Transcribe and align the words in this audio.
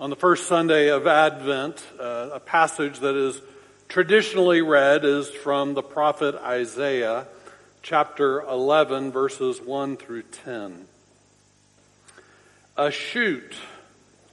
On 0.00 0.10
the 0.10 0.16
first 0.16 0.46
Sunday 0.46 0.90
of 0.90 1.08
Advent, 1.08 1.84
uh, 1.98 2.30
a 2.34 2.38
passage 2.38 3.00
that 3.00 3.16
is 3.16 3.40
traditionally 3.88 4.62
read 4.62 5.04
is 5.04 5.28
from 5.28 5.74
the 5.74 5.82
prophet 5.82 6.36
Isaiah, 6.36 7.26
chapter 7.82 8.42
11, 8.42 9.10
verses 9.10 9.60
1 9.60 9.96
through 9.96 10.22
10. 10.22 10.86
A 12.76 12.92
shoot 12.92 13.56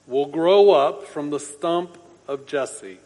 will 0.06 0.28
grow 0.28 0.70
up 0.70 1.08
from 1.08 1.32
the 1.32 1.40
stump 1.40 1.98
of 2.28 2.46
Jesse, 2.46 3.00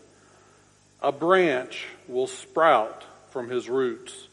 a 1.01 1.13
branch 1.13 1.85
will 2.09 2.27
sprout 2.27 3.05
from 3.29 3.49
his 3.49 3.69
roots. 3.69 4.27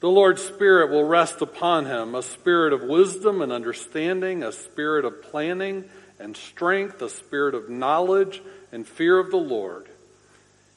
The 0.00 0.10
Lord's 0.10 0.42
Spirit 0.42 0.90
will 0.90 1.04
rest 1.04 1.42
upon 1.42 1.86
him, 1.86 2.16
a 2.16 2.22
spirit 2.22 2.72
of 2.72 2.82
wisdom 2.82 3.40
and 3.40 3.52
understanding, 3.52 4.42
a 4.42 4.50
spirit 4.50 5.04
of 5.04 5.22
planning 5.22 5.84
and 6.24 6.34
strength, 6.34 7.02
a 7.02 7.10
spirit 7.10 7.54
of 7.54 7.68
knowledge 7.68 8.42
and 8.72 8.88
fear 8.88 9.18
of 9.18 9.30
the 9.30 9.36
Lord. 9.36 9.86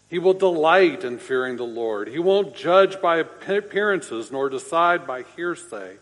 He 0.10 0.20
will 0.20 0.34
delight 0.34 1.06
in 1.06 1.20
fearing 1.20 1.56
the 1.56 1.64
Lord. 1.64 2.10
He 2.10 2.20
won't 2.20 2.54
judge 2.54 3.02
by 3.02 3.18
appearances 3.18 4.30
nor 4.30 4.50
decide 4.50 5.08
by 5.08 5.24
hearsay. 5.38 5.96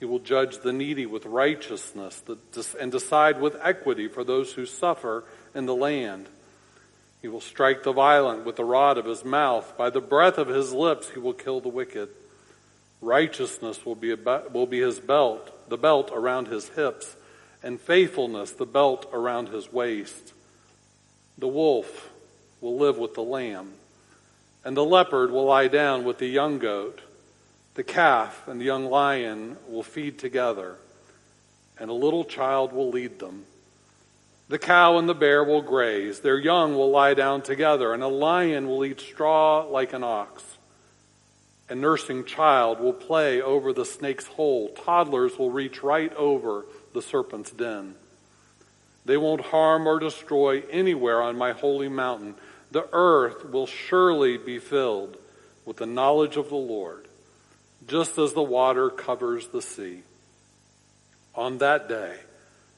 He 0.00 0.04
will 0.04 0.18
judge 0.18 0.58
the 0.58 0.72
needy 0.72 1.06
with 1.06 1.24
righteousness 1.24 2.20
and 2.80 2.90
decide 2.90 3.40
with 3.40 3.56
equity 3.62 4.08
for 4.08 4.24
those 4.24 4.52
who 4.52 4.66
suffer 4.66 5.24
in 5.54 5.66
the 5.66 5.74
land. 5.74 6.26
He 7.22 7.28
will 7.28 7.40
strike 7.40 7.84
the 7.84 7.92
violent 7.92 8.44
with 8.44 8.56
the 8.56 8.64
rod 8.64 8.98
of 8.98 9.06
his 9.06 9.24
mouth. 9.24 9.76
By 9.78 9.90
the 9.90 10.00
breath 10.00 10.36
of 10.36 10.48
his 10.48 10.72
lips, 10.72 11.10
he 11.10 11.20
will 11.20 11.32
kill 11.32 11.60
the 11.60 11.68
wicked. 11.68 12.08
Righteousness 13.00 13.86
will 13.86 13.94
be, 13.94 14.10
a, 14.10 14.42
will 14.52 14.66
be 14.66 14.80
his 14.80 14.98
belt, 14.98 15.70
the 15.70 15.78
belt 15.78 16.10
around 16.12 16.48
his 16.48 16.68
hips 16.70 17.14
and 17.64 17.80
faithfulness 17.80 18.52
the 18.52 18.66
belt 18.66 19.08
around 19.12 19.48
his 19.48 19.72
waist. 19.72 20.34
The 21.38 21.48
wolf 21.48 22.10
will 22.60 22.76
live 22.76 22.98
with 22.98 23.14
the 23.14 23.22
lamb, 23.22 23.72
and 24.64 24.76
the 24.76 24.84
leopard 24.84 25.30
will 25.30 25.46
lie 25.46 25.68
down 25.68 26.04
with 26.04 26.18
the 26.18 26.26
young 26.26 26.58
goat. 26.58 27.00
The 27.74 27.82
calf 27.82 28.46
and 28.46 28.60
the 28.60 28.66
young 28.66 28.84
lion 28.84 29.56
will 29.66 29.82
feed 29.82 30.18
together, 30.18 30.76
and 31.80 31.90
a 31.90 31.94
little 31.94 32.24
child 32.24 32.72
will 32.72 32.90
lead 32.90 33.18
them. 33.18 33.46
The 34.48 34.58
cow 34.58 34.98
and 34.98 35.08
the 35.08 35.14
bear 35.14 35.42
will 35.42 35.62
graze, 35.62 36.20
their 36.20 36.38
young 36.38 36.74
will 36.74 36.90
lie 36.90 37.14
down 37.14 37.40
together, 37.40 37.94
and 37.94 38.02
a 38.02 38.08
lion 38.08 38.68
will 38.68 38.84
eat 38.84 39.00
straw 39.00 39.62
like 39.62 39.94
an 39.94 40.04
ox. 40.04 40.44
A 41.70 41.74
nursing 41.74 42.26
child 42.26 42.78
will 42.78 42.92
play 42.92 43.40
over 43.40 43.72
the 43.72 43.86
snake's 43.86 44.26
hole. 44.26 44.68
Toddlers 44.84 45.38
will 45.38 45.50
reach 45.50 45.82
right 45.82 46.14
over 46.14 46.66
the 46.94 47.02
serpent's 47.02 47.50
den. 47.50 47.96
They 49.04 49.16
won't 49.18 49.42
harm 49.42 49.86
or 49.86 49.98
destroy 49.98 50.62
anywhere 50.70 51.20
on 51.20 51.36
my 51.36 51.52
holy 51.52 51.88
mountain. 51.88 52.36
The 52.70 52.88
earth 52.92 53.44
will 53.50 53.66
surely 53.66 54.38
be 54.38 54.58
filled 54.58 55.18
with 55.66 55.76
the 55.76 55.86
knowledge 55.86 56.36
of 56.36 56.48
the 56.48 56.56
Lord, 56.56 57.06
just 57.86 58.16
as 58.18 58.32
the 58.32 58.42
water 58.42 58.88
covers 58.88 59.48
the 59.48 59.62
sea. 59.62 60.02
On 61.34 61.58
that 61.58 61.88
day, 61.88 62.16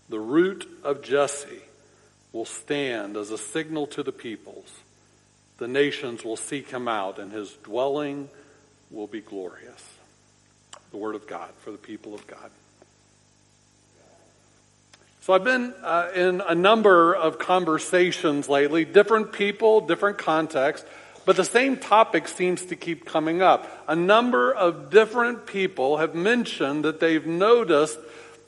the 0.08 0.18
root 0.18 0.68
of 0.82 1.02
Jesse 1.02 1.62
will 2.32 2.44
stand 2.44 3.16
as 3.16 3.30
a 3.30 3.38
signal 3.38 3.86
to 3.88 4.02
the 4.02 4.12
peoples. 4.12 4.70
The 5.58 5.68
nations 5.68 6.24
will 6.24 6.36
seek 6.36 6.70
him 6.70 6.88
out, 6.88 7.18
and 7.18 7.32
his 7.32 7.52
dwelling 7.62 8.28
will 8.90 9.06
be 9.06 9.20
glorious. 9.20 9.94
The 10.90 10.96
word 10.96 11.14
of 11.14 11.26
God 11.26 11.50
for 11.58 11.70
the 11.70 11.78
people 11.78 12.14
of 12.14 12.26
God. 12.26 12.50
So 15.26 15.32
I've 15.32 15.42
been 15.42 15.74
uh, 15.82 16.10
in 16.14 16.40
a 16.40 16.54
number 16.54 17.12
of 17.12 17.40
conversations 17.40 18.48
lately, 18.48 18.84
different 18.84 19.32
people, 19.32 19.80
different 19.80 20.18
contexts, 20.18 20.86
but 21.24 21.34
the 21.34 21.44
same 21.44 21.78
topic 21.78 22.28
seems 22.28 22.66
to 22.66 22.76
keep 22.76 23.04
coming 23.04 23.42
up. 23.42 23.68
A 23.88 23.96
number 23.96 24.54
of 24.54 24.88
different 24.88 25.44
people 25.44 25.96
have 25.96 26.14
mentioned 26.14 26.84
that 26.84 27.00
they've 27.00 27.26
noticed 27.26 27.98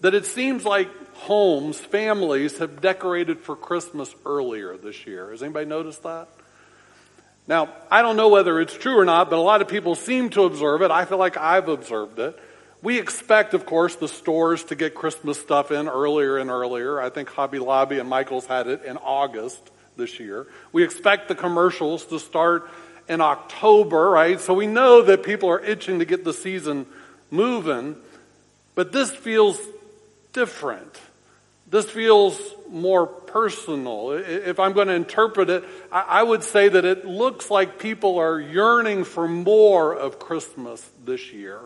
that 0.02 0.14
it 0.14 0.24
seems 0.24 0.64
like 0.64 0.88
homes, 1.14 1.80
families 1.80 2.58
have 2.58 2.80
decorated 2.80 3.40
for 3.40 3.56
Christmas 3.56 4.14
earlier 4.24 4.76
this 4.76 5.04
year. 5.04 5.32
Has 5.32 5.42
anybody 5.42 5.66
noticed 5.66 6.04
that? 6.04 6.28
Now, 7.48 7.70
I 7.90 8.02
don't 8.02 8.16
know 8.16 8.28
whether 8.28 8.60
it's 8.60 8.74
true 8.74 8.96
or 8.96 9.04
not, 9.04 9.30
but 9.30 9.40
a 9.40 9.42
lot 9.42 9.62
of 9.62 9.66
people 9.66 9.96
seem 9.96 10.30
to 10.30 10.42
observe 10.42 10.82
it. 10.82 10.92
I 10.92 11.06
feel 11.06 11.18
like 11.18 11.36
I've 11.36 11.68
observed 11.68 12.20
it. 12.20 12.38
We 12.80 12.98
expect, 12.98 13.54
of 13.54 13.66
course, 13.66 13.96
the 13.96 14.06
stores 14.06 14.64
to 14.64 14.76
get 14.76 14.94
Christmas 14.94 15.40
stuff 15.40 15.72
in 15.72 15.88
earlier 15.88 16.38
and 16.38 16.48
earlier. 16.48 17.00
I 17.00 17.10
think 17.10 17.28
Hobby 17.30 17.58
Lobby 17.58 17.98
and 17.98 18.08
Michael's 18.08 18.46
had 18.46 18.68
it 18.68 18.84
in 18.84 18.96
August 18.98 19.58
this 19.96 20.20
year. 20.20 20.46
We 20.72 20.84
expect 20.84 21.26
the 21.28 21.34
commercials 21.34 22.06
to 22.06 22.20
start 22.20 22.70
in 23.08 23.20
October, 23.20 24.10
right? 24.10 24.40
So 24.40 24.54
we 24.54 24.68
know 24.68 25.02
that 25.02 25.24
people 25.24 25.48
are 25.48 25.60
itching 25.60 25.98
to 25.98 26.04
get 26.04 26.24
the 26.24 26.32
season 26.32 26.86
moving, 27.30 27.96
but 28.76 28.92
this 28.92 29.10
feels 29.10 29.58
different. 30.32 31.00
This 31.70 31.90
feels 31.90 32.40
more 32.70 33.06
personal. 33.06 34.12
If 34.12 34.60
I'm 34.60 34.72
going 34.72 34.88
to 34.88 34.94
interpret 34.94 35.50
it, 35.50 35.64
I 35.90 36.22
would 36.22 36.44
say 36.44 36.68
that 36.68 36.84
it 36.84 37.04
looks 37.04 37.50
like 37.50 37.78
people 37.78 38.18
are 38.18 38.40
yearning 38.40 39.04
for 39.04 39.26
more 39.26 39.94
of 39.94 40.18
Christmas 40.18 40.88
this 41.04 41.32
year. 41.32 41.60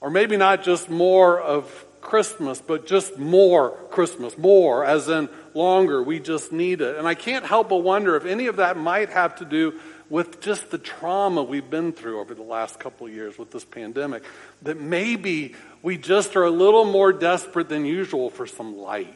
Or 0.00 0.10
maybe 0.10 0.36
not 0.36 0.62
just 0.62 0.88
more 0.88 1.40
of 1.40 1.86
Christmas, 2.00 2.60
but 2.60 2.86
just 2.86 3.18
more 3.18 3.70
Christmas. 3.90 4.38
More, 4.38 4.84
as 4.84 5.08
in 5.08 5.28
longer. 5.54 6.02
We 6.02 6.20
just 6.20 6.52
need 6.52 6.80
it. 6.80 6.96
And 6.96 7.06
I 7.06 7.14
can't 7.14 7.44
help 7.44 7.68
but 7.68 7.78
wonder 7.78 8.16
if 8.16 8.24
any 8.24 8.46
of 8.46 8.56
that 8.56 8.76
might 8.76 9.10
have 9.10 9.36
to 9.36 9.44
do 9.44 9.78
with 10.08 10.40
just 10.40 10.70
the 10.70 10.78
trauma 10.78 11.42
we've 11.42 11.70
been 11.70 11.92
through 11.92 12.20
over 12.20 12.34
the 12.34 12.42
last 12.42 12.80
couple 12.80 13.06
of 13.06 13.12
years 13.12 13.38
with 13.38 13.52
this 13.52 13.64
pandemic. 13.64 14.24
That 14.62 14.80
maybe 14.80 15.54
we 15.82 15.98
just 15.98 16.34
are 16.36 16.44
a 16.44 16.50
little 16.50 16.84
more 16.84 17.12
desperate 17.12 17.68
than 17.68 17.84
usual 17.84 18.30
for 18.30 18.46
some 18.46 18.78
light 18.78 19.14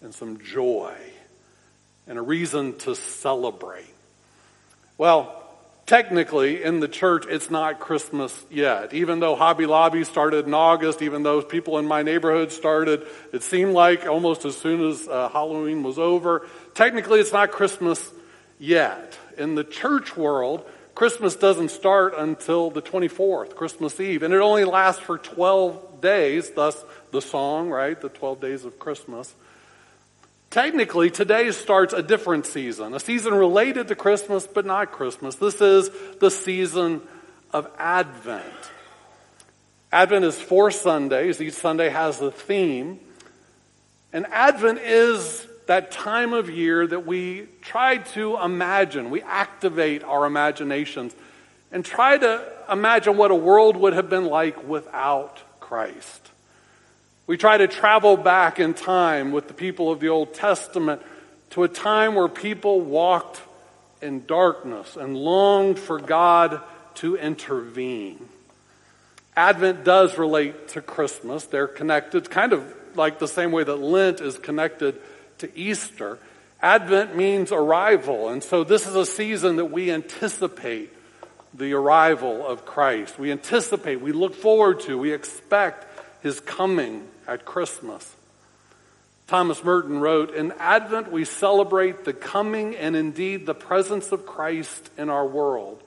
and 0.00 0.14
some 0.14 0.38
joy 0.38 0.94
and 2.06 2.18
a 2.18 2.22
reason 2.22 2.76
to 2.78 2.94
celebrate. 2.94 3.84
Well, 4.96 5.43
technically 5.86 6.62
in 6.62 6.80
the 6.80 6.88
church 6.88 7.26
it's 7.28 7.50
not 7.50 7.80
christmas 7.80 8.44
yet. 8.50 8.94
Even 8.94 9.20
though 9.20 9.36
hobby 9.36 9.66
lobby 9.66 10.04
started 10.04 10.46
in 10.46 10.54
august 10.54 11.02
even 11.02 11.22
though 11.22 11.42
people 11.42 11.78
in 11.78 11.86
my 11.86 12.02
neighborhood 12.02 12.52
started 12.52 13.06
it 13.32 13.42
seemed 13.42 13.72
like 13.72 14.06
almost 14.06 14.44
as 14.44 14.56
soon 14.56 14.88
as 14.88 15.06
uh, 15.08 15.28
halloween 15.28 15.82
was 15.82 15.98
over. 15.98 16.46
Technically 16.74 17.20
it's 17.20 17.32
not 17.32 17.50
christmas 17.50 18.12
yet. 18.58 19.18
In 19.36 19.54
the 19.54 19.64
church 19.64 20.16
world 20.16 20.64
christmas 20.94 21.36
doesn't 21.36 21.70
start 21.70 22.14
until 22.16 22.70
the 22.70 22.82
24th 22.82 23.54
christmas 23.56 23.98
eve 24.00 24.22
and 24.22 24.32
it 24.32 24.40
only 24.40 24.64
lasts 24.64 25.02
for 25.02 25.18
12 25.18 26.00
days 26.00 26.50
thus 26.52 26.82
the 27.10 27.20
song 27.20 27.68
right? 27.68 28.00
The 28.00 28.08
12 28.08 28.40
days 28.40 28.64
of 28.64 28.78
christmas 28.78 29.34
Technically, 30.54 31.10
today 31.10 31.50
starts 31.50 31.92
a 31.92 32.00
different 32.00 32.46
season, 32.46 32.94
a 32.94 33.00
season 33.00 33.34
related 33.34 33.88
to 33.88 33.96
Christmas, 33.96 34.46
but 34.46 34.64
not 34.64 34.92
Christmas. 34.92 35.34
This 35.34 35.60
is 35.60 35.90
the 36.20 36.30
season 36.30 37.02
of 37.52 37.68
Advent. 37.76 38.44
Advent 39.90 40.24
is 40.24 40.40
four 40.40 40.70
Sundays. 40.70 41.40
Each 41.40 41.54
Sunday 41.54 41.88
has 41.88 42.20
a 42.20 42.30
theme. 42.30 43.00
And 44.12 44.26
Advent 44.26 44.78
is 44.78 45.44
that 45.66 45.90
time 45.90 46.32
of 46.32 46.48
year 46.48 46.86
that 46.86 47.04
we 47.04 47.48
try 47.60 47.96
to 47.96 48.38
imagine, 48.40 49.10
we 49.10 49.22
activate 49.22 50.04
our 50.04 50.24
imaginations 50.24 51.16
and 51.72 51.84
try 51.84 52.16
to 52.16 52.52
imagine 52.70 53.16
what 53.16 53.32
a 53.32 53.34
world 53.34 53.76
would 53.76 53.94
have 53.94 54.08
been 54.08 54.26
like 54.26 54.68
without 54.68 55.40
Christ. 55.58 56.30
We 57.26 57.38
try 57.38 57.56
to 57.56 57.68
travel 57.68 58.16
back 58.16 58.60
in 58.60 58.74
time 58.74 59.32
with 59.32 59.48
the 59.48 59.54
people 59.54 59.90
of 59.90 60.00
the 60.00 60.08
Old 60.08 60.34
Testament 60.34 61.00
to 61.50 61.62
a 61.62 61.68
time 61.68 62.14
where 62.14 62.28
people 62.28 62.82
walked 62.82 63.40
in 64.02 64.26
darkness 64.26 64.96
and 64.96 65.16
longed 65.16 65.78
for 65.78 65.98
God 65.98 66.60
to 66.96 67.16
intervene. 67.16 68.28
Advent 69.36 69.84
does 69.84 70.18
relate 70.18 70.68
to 70.68 70.82
Christmas. 70.82 71.46
They're 71.46 71.66
connected, 71.66 72.30
kind 72.30 72.52
of 72.52 72.62
like 72.94 73.18
the 73.18 73.28
same 73.28 73.52
way 73.52 73.64
that 73.64 73.76
Lent 73.76 74.20
is 74.20 74.38
connected 74.38 75.00
to 75.38 75.58
Easter. 75.58 76.18
Advent 76.60 77.16
means 77.16 77.52
arrival. 77.52 78.28
And 78.28 78.44
so 78.44 78.64
this 78.64 78.86
is 78.86 78.94
a 78.94 79.06
season 79.06 79.56
that 79.56 79.66
we 79.66 79.90
anticipate 79.90 80.90
the 81.54 81.72
arrival 81.72 82.46
of 82.46 82.66
Christ. 82.66 83.18
We 83.18 83.32
anticipate, 83.32 84.00
we 84.00 84.12
look 84.12 84.34
forward 84.34 84.80
to, 84.80 84.98
we 84.98 85.12
expect 85.12 85.86
his 86.24 86.40
coming 86.40 87.06
at 87.28 87.44
Christmas. 87.44 88.16
Thomas 89.26 89.62
Merton 89.62 90.00
wrote, 90.00 90.34
In 90.34 90.52
Advent 90.52 91.12
we 91.12 91.26
celebrate 91.26 92.04
the 92.04 92.14
coming 92.14 92.74
and 92.74 92.96
indeed 92.96 93.44
the 93.44 93.54
presence 93.54 94.10
of 94.10 94.24
Christ 94.24 94.88
in 94.96 95.10
our 95.10 95.26
world. 95.26 95.82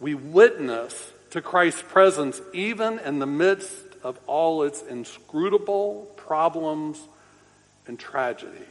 We 0.00 0.14
witness 0.14 1.12
to 1.32 1.42
Christ's 1.42 1.82
presence 1.82 2.40
even 2.54 2.98
in 3.00 3.18
the 3.18 3.26
midst 3.26 3.76
of 4.02 4.18
all 4.26 4.62
its 4.62 4.82
inscrutable 4.82 6.10
problems 6.16 6.98
and 7.86 7.98
tragedies. 7.98 8.64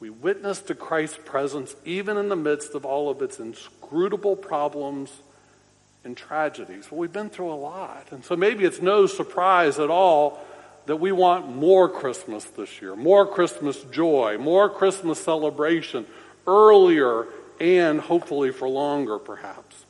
We 0.00 0.10
witness 0.10 0.60
to 0.62 0.74
Christ's 0.74 1.20
presence 1.24 1.76
even 1.84 2.16
in 2.16 2.28
the 2.28 2.36
midst 2.36 2.74
of 2.74 2.84
all 2.84 3.10
of 3.10 3.22
its 3.22 3.38
inscrutable 3.38 4.34
problems 4.34 5.12
and 6.08 6.16
tragedies. 6.16 6.90
Well, 6.90 7.00
we've 7.00 7.12
been 7.12 7.28
through 7.28 7.52
a 7.52 7.60
lot. 7.60 8.08
And 8.12 8.24
so 8.24 8.34
maybe 8.34 8.64
it's 8.64 8.80
no 8.80 9.06
surprise 9.06 9.78
at 9.78 9.90
all 9.90 10.40
that 10.86 10.96
we 10.96 11.12
want 11.12 11.54
more 11.54 11.86
Christmas 11.86 12.44
this 12.46 12.80
year, 12.80 12.96
more 12.96 13.26
Christmas 13.26 13.80
joy, 13.84 14.38
more 14.38 14.70
Christmas 14.70 15.20
celebration 15.20 16.06
earlier 16.46 17.26
and 17.60 18.00
hopefully 18.00 18.52
for 18.52 18.66
longer, 18.70 19.18
perhaps. 19.18 19.84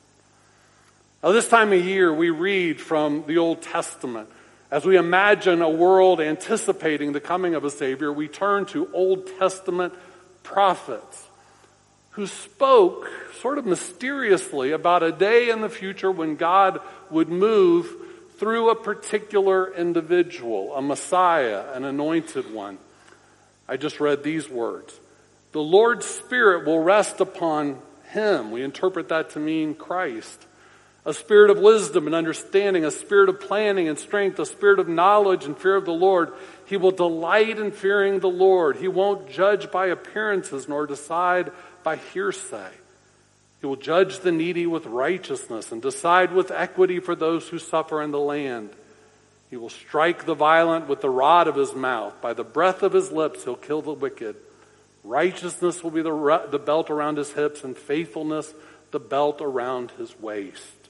Now, 1.23 1.31
this 1.31 1.47
time 1.47 1.71
of 1.71 1.85
year, 1.85 2.13
we 2.13 2.31
read 2.31 2.81
from 2.81 3.23
the 3.25 3.37
Old 3.37 3.61
Testament. 3.61 4.27
As 4.71 4.83
we 4.83 4.97
imagine 4.97 5.61
a 5.61 5.69
world 5.69 6.19
anticipating 6.19 7.13
the 7.13 7.21
coming 7.21 7.55
of 7.55 7.63
a 7.63 7.71
Savior, 7.71 8.11
we 8.11 8.27
turn 8.27 8.65
to 8.67 8.89
Old 8.93 9.25
Testament 9.39 9.93
prophets 10.43 11.28
who 12.11 12.27
spoke 12.27 13.09
sort 13.39 13.57
of 13.57 13.65
mysteriously 13.65 14.71
about 14.71 15.03
a 15.03 15.11
day 15.11 15.49
in 15.49 15.61
the 15.61 15.69
future 15.69 16.11
when 16.11 16.35
God 16.35 16.79
would 17.09 17.29
move 17.29 17.87
through 18.37 18.69
a 18.69 18.75
particular 18.75 19.73
individual, 19.73 20.75
a 20.75 20.81
Messiah, 20.81 21.65
an 21.73 21.83
anointed 21.83 22.53
one. 22.53 22.77
I 23.67 23.77
just 23.77 23.99
read 23.99 24.23
these 24.23 24.49
words. 24.49 24.99
The 25.51 25.61
Lord's 25.61 26.05
Spirit 26.05 26.65
will 26.65 26.79
rest 26.79 27.19
upon 27.19 27.79
him. 28.11 28.51
We 28.51 28.63
interpret 28.63 29.09
that 29.09 29.31
to 29.31 29.39
mean 29.39 29.75
Christ 29.75 30.45
a 31.05 31.13
spirit 31.13 31.49
of 31.49 31.57
wisdom 31.57 32.05
and 32.05 32.15
understanding, 32.15 32.85
a 32.85 32.91
spirit 32.91 33.29
of 33.29 33.39
planning 33.39 33.87
and 33.87 33.97
strength, 33.97 34.37
a 34.37 34.45
spirit 34.45 34.79
of 34.79 34.87
knowledge 34.87 35.45
and 35.45 35.57
fear 35.57 35.75
of 35.75 35.85
the 35.85 35.91
Lord. 35.91 36.31
He 36.65 36.77
will 36.77 36.91
delight 36.91 37.57
in 37.57 37.71
fearing 37.71 38.19
the 38.19 38.29
Lord. 38.29 38.77
He 38.77 38.87
won't 38.87 39.29
judge 39.29 39.71
by 39.71 39.87
appearances 39.87 40.67
nor 40.67 40.85
decide 40.85 41.51
by 41.83 41.97
hearsay. 41.97 42.71
He 43.61 43.67
will 43.67 43.75
judge 43.75 44.19
the 44.19 44.31
needy 44.31 44.65
with 44.65 44.85
righteousness 44.85 45.71
and 45.71 45.81
decide 45.81 46.31
with 46.31 46.51
equity 46.51 46.99
for 46.99 47.15
those 47.15 47.47
who 47.47 47.59
suffer 47.59 48.01
in 48.01 48.11
the 48.11 48.19
land. 48.19 48.69
He 49.49 49.57
will 49.57 49.69
strike 49.69 50.25
the 50.25 50.35
violent 50.35 50.87
with 50.87 51.01
the 51.01 51.09
rod 51.09 51.47
of 51.47 51.55
his 51.55 51.73
mouth. 51.73 52.21
By 52.21 52.33
the 52.33 52.43
breath 52.43 52.83
of 52.83 52.93
his 52.93 53.11
lips, 53.11 53.43
he'll 53.43 53.55
kill 53.55 53.81
the 53.81 53.93
wicked. 53.93 54.35
Righteousness 55.03 55.83
will 55.83 55.91
be 55.91 56.01
the, 56.01 56.47
the 56.51 56.59
belt 56.59 56.89
around 56.89 57.17
his 57.17 57.33
hips, 57.33 57.63
and 57.63 57.77
faithfulness 57.77 58.53
the 58.91 58.99
belt 58.99 59.41
around 59.41 59.91
his 59.91 60.17
waist. 60.19 60.89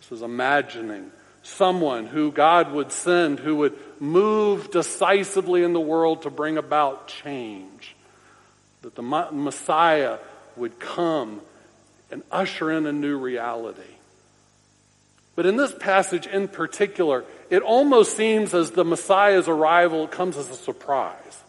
This 0.00 0.12
is 0.12 0.22
imagining 0.22 1.10
someone 1.42 2.06
who 2.06 2.30
God 2.30 2.72
would 2.72 2.92
send 2.92 3.40
who 3.40 3.56
would 3.56 3.78
move 4.00 4.70
decisively 4.70 5.62
in 5.62 5.72
the 5.72 5.80
world 5.80 6.22
to 6.22 6.30
bring 6.30 6.56
about 6.56 7.08
change. 7.08 7.96
That 8.82 8.94
the 8.94 9.02
Messiah 9.02 10.18
would 10.56 10.78
come 10.78 11.40
and 12.10 12.22
usher 12.30 12.70
in 12.70 12.86
a 12.86 12.92
new 12.92 13.16
reality. 13.16 13.82
But 15.34 15.46
in 15.46 15.56
this 15.56 15.72
passage 15.72 16.26
in 16.26 16.48
particular, 16.48 17.24
it 17.48 17.62
almost 17.62 18.16
seems 18.16 18.52
as 18.54 18.72
the 18.72 18.84
Messiah's 18.84 19.48
arrival 19.48 20.06
comes 20.06 20.36
as 20.36 20.50
a 20.50 20.54
surprise. 20.54 21.42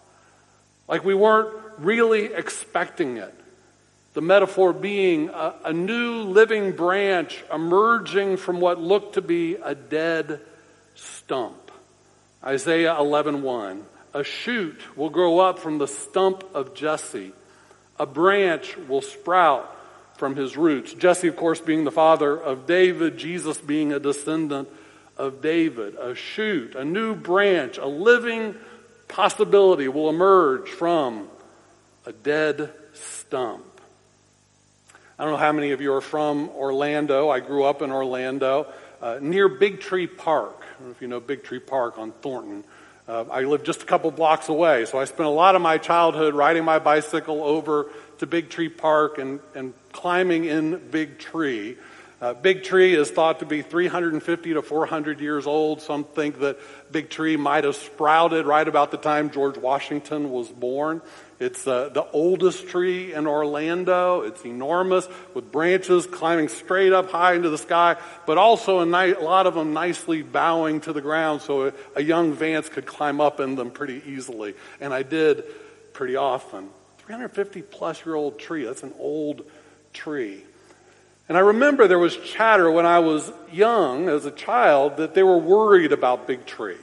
Like 0.88 1.04
we 1.04 1.14
weren't 1.14 1.54
really 1.78 2.34
expecting 2.34 3.18
it. 3.18 3.34
The 4.14 4.22
metaphor 4.22 4.74
being 4.74 5.30
a, 5.30 5.56
a, 5.66 5.74
new 5.74 6.22
living 6.22 6.74
branch 6.74 7.44
emerging 7.52 8.38
from 8.38 8.60
what 8.62 8.80
looked 8.80 9.16
to 9.16 9.22
be 9.22 9.56
a 9.56 9.74
dead 9.74 10.40
stump. 10.94 11.72
Isaiah 12.44 12.94
11:1. 12.94 13.82
A 14.14 14.24
shoot 14.24 14.80
will 14.96 15.10
grow 15.10 15.40
up 15.40 15.60
from 15.60 15.78
the 15.78 15.88
stump 15.88 16.44
of 16.54 16.76
Jesse. 16.76 17.34
A 18.00 18.06
branch 18.06 18.78
will 18.88 19.02
sprout 19.02 19.70
from 20.18 20.36
his 20.36 20.56
roots. 20.56 20.94
Jesse, 20.94 21.28
of 21.28 21.36
course, 21.36 21.60
being 21.60 21.84
the 21.84 21.92
father 21.92 22.40
of 22.40 22.68
David, 22.68 23.18
Jesus 23.18 23.58
being 23.58 23.92
a 23.92 24.00
descendant 24.00 24.70
of 25.18 25.42
David. 25.42 25.96
A 25.96 26.16
shoot, 26.16 26.76
a 26.76 26.86
new 26.86 27.16
branch, 27.16 27.78
a 27.78 27.88
living 27.88 28.56
possibility 29.08 29.88
will 29.88 30.10
emerge 30.10 30.70
from 30.70 31.28
a 32.06 32.12
dead 32.12 32.72
stump. 32.94 33.66
I 35.18 35.24
don't 35.24 35.34
know 35.34 35.40
how 35.40 35.52
many 35.52 35.72
of 35.72 35.82
you 35.82 35.94
are 35.94 36.02
from 36.02 36.50
Orlando. 36.50 37.30
I 37.30 37.40
grew 37.40 37.64
up 37.64 37.82
in 37.82 37.92
Orlando, 37.92 38.68
uh, 39.02 39.20
near 39.22 39.48
Big 39.48 39.80
Tree 39.80 40.08
Park. 40.08 40.62
I 40.62 40.80
don't 40.80 40.88
know 40.88 40.92
if 40.92 41.02
you 41.02 41.08
know 41.08 41.20
Big 41.20 41.44
Tree 41.44 41.60
Park 41.60 41.98
on 41.98 42.12
Thornton. 42.12 42.64
Uh, 43.08 43.26
I 43.30 43.42
lived 43.42 43.66
just 43.66 43.84
a 43.84 43.86
couple 43.86 44.10
blocks 44.12 44.48
away, 44.48 44.86
so 44.86 44.98
I 44.98 45.06
spent 45.06 45.28
a 45.28 45.32
lot 45.32 45.56
of 45.56 45.62
my 45.62 45.78
childhood 45.78 46.36
riding 46.36 46.64
my 46.64 46.80
bicycle 46.80 47.44
over 47.44 47.88
to 48.20 48.26
Big 48.26 48.50
Tree 48.50 48.70
Park 48.70 49.18
and, 49.18 49.42
and 49.56 49.74
climbing 49.92 50.46
in 50.46 50.90
Big 50.90 51.20
Tree. 51.20 51.78
Uh, 52.22 52.34
Big 52.34 52.64
Tree 52.64 52.94
is 52.94 53.12
thought 53.12 53.40
to 53.40 53.46
be 53.46 53.62
350 53.62 54.54
to 54.54 54.62
400 54.62 55.20
years 55.20 55.46
old. 55.46 55.82
Some 55.82 56.06
think 56.06 56.40
that 56.40 56.58
Big 56.92 57.10
Tree 57.10 57.36
might 57.36 57.66
have 57.66 57.76
sprouted 57.76 58.46
right 58.46 58.68
about 58.68 58.92
the 58.92 58.98
time 58.98 59.30
George 59.30 59.58
Washington 59.58 60.32
was 60.32 60.48
born. 60.50 61.02
It's 61.40 61.68
uh, 61.68 61.90
the 61.90 62.06
oldest 62.12 62.70
tree 62.70 63.14
in 63.14 63.28
Orlando. 63.28 64.22
It's 64.22 64.46
enormous 64.46 65.06
with 65.34 65.52
branches 65.52 66.08
climbing 66.08 66.48
straight 66.48 66.94
up 66.94 67.12
high 67.12 67.34
into 67.34 67.50
the 67.50 67.58
sky, 67.58 67.98
but 68.26 68.38
also 68.38 68.80
a, 68.80 68.86
ni- 68.86 69.14
a 69.14 69.20
lot 69.20 69.46
of 69.46 69.56
them 69.56 69.74
nicely 69.74 70.22
bowing 70.22 70.80
to 70.82 70.94
the 70.94 71.02
ground 71.02 71.42
so 71.42 71.68
a, 71.68 71.74
a 71.98 72.02
young 72.02 72.32
Vance 72.34 72.70
could 72.70 72.86
climb 72.86 73.20
up 73.20 73.42
in 73.42 73.56
them 73.56 73.72
pretty 73.72 74.02
easily. 74.06 74.54
And 74.80 74.94
I 74.94 75.04
did 75.04 75.44
pretty 75.92 76.16
often. 76.16 76.70
350 77.00 77.64
plus 77.64 78.06
year 78.06 78.16
old 78.16 78.40
tree. 78.40 78.64
That's 78.64 78.84
an 78.84 78.94
old 78.98 79.46
tree. 79.92 80.44
And 81.30 81.38
I 81.38 81.42
remember 81.42 81.88
there 81.88 82.00
was 82.00 82.18
chatter 82.18 82.70
when 82.70 82.86
I 82.86 83.00
was 83.00 83.32
young 83.52 84.10
as 84.10 84.26
a 84.26 84.32
child 84.32 84.98
that 84.98 85.14
they 85.14 85.24
were 85.24 85.38
worried 85.38 85.92
about 85.92 86.28
Big 86.28 86.46
Tree. 86.46 86.78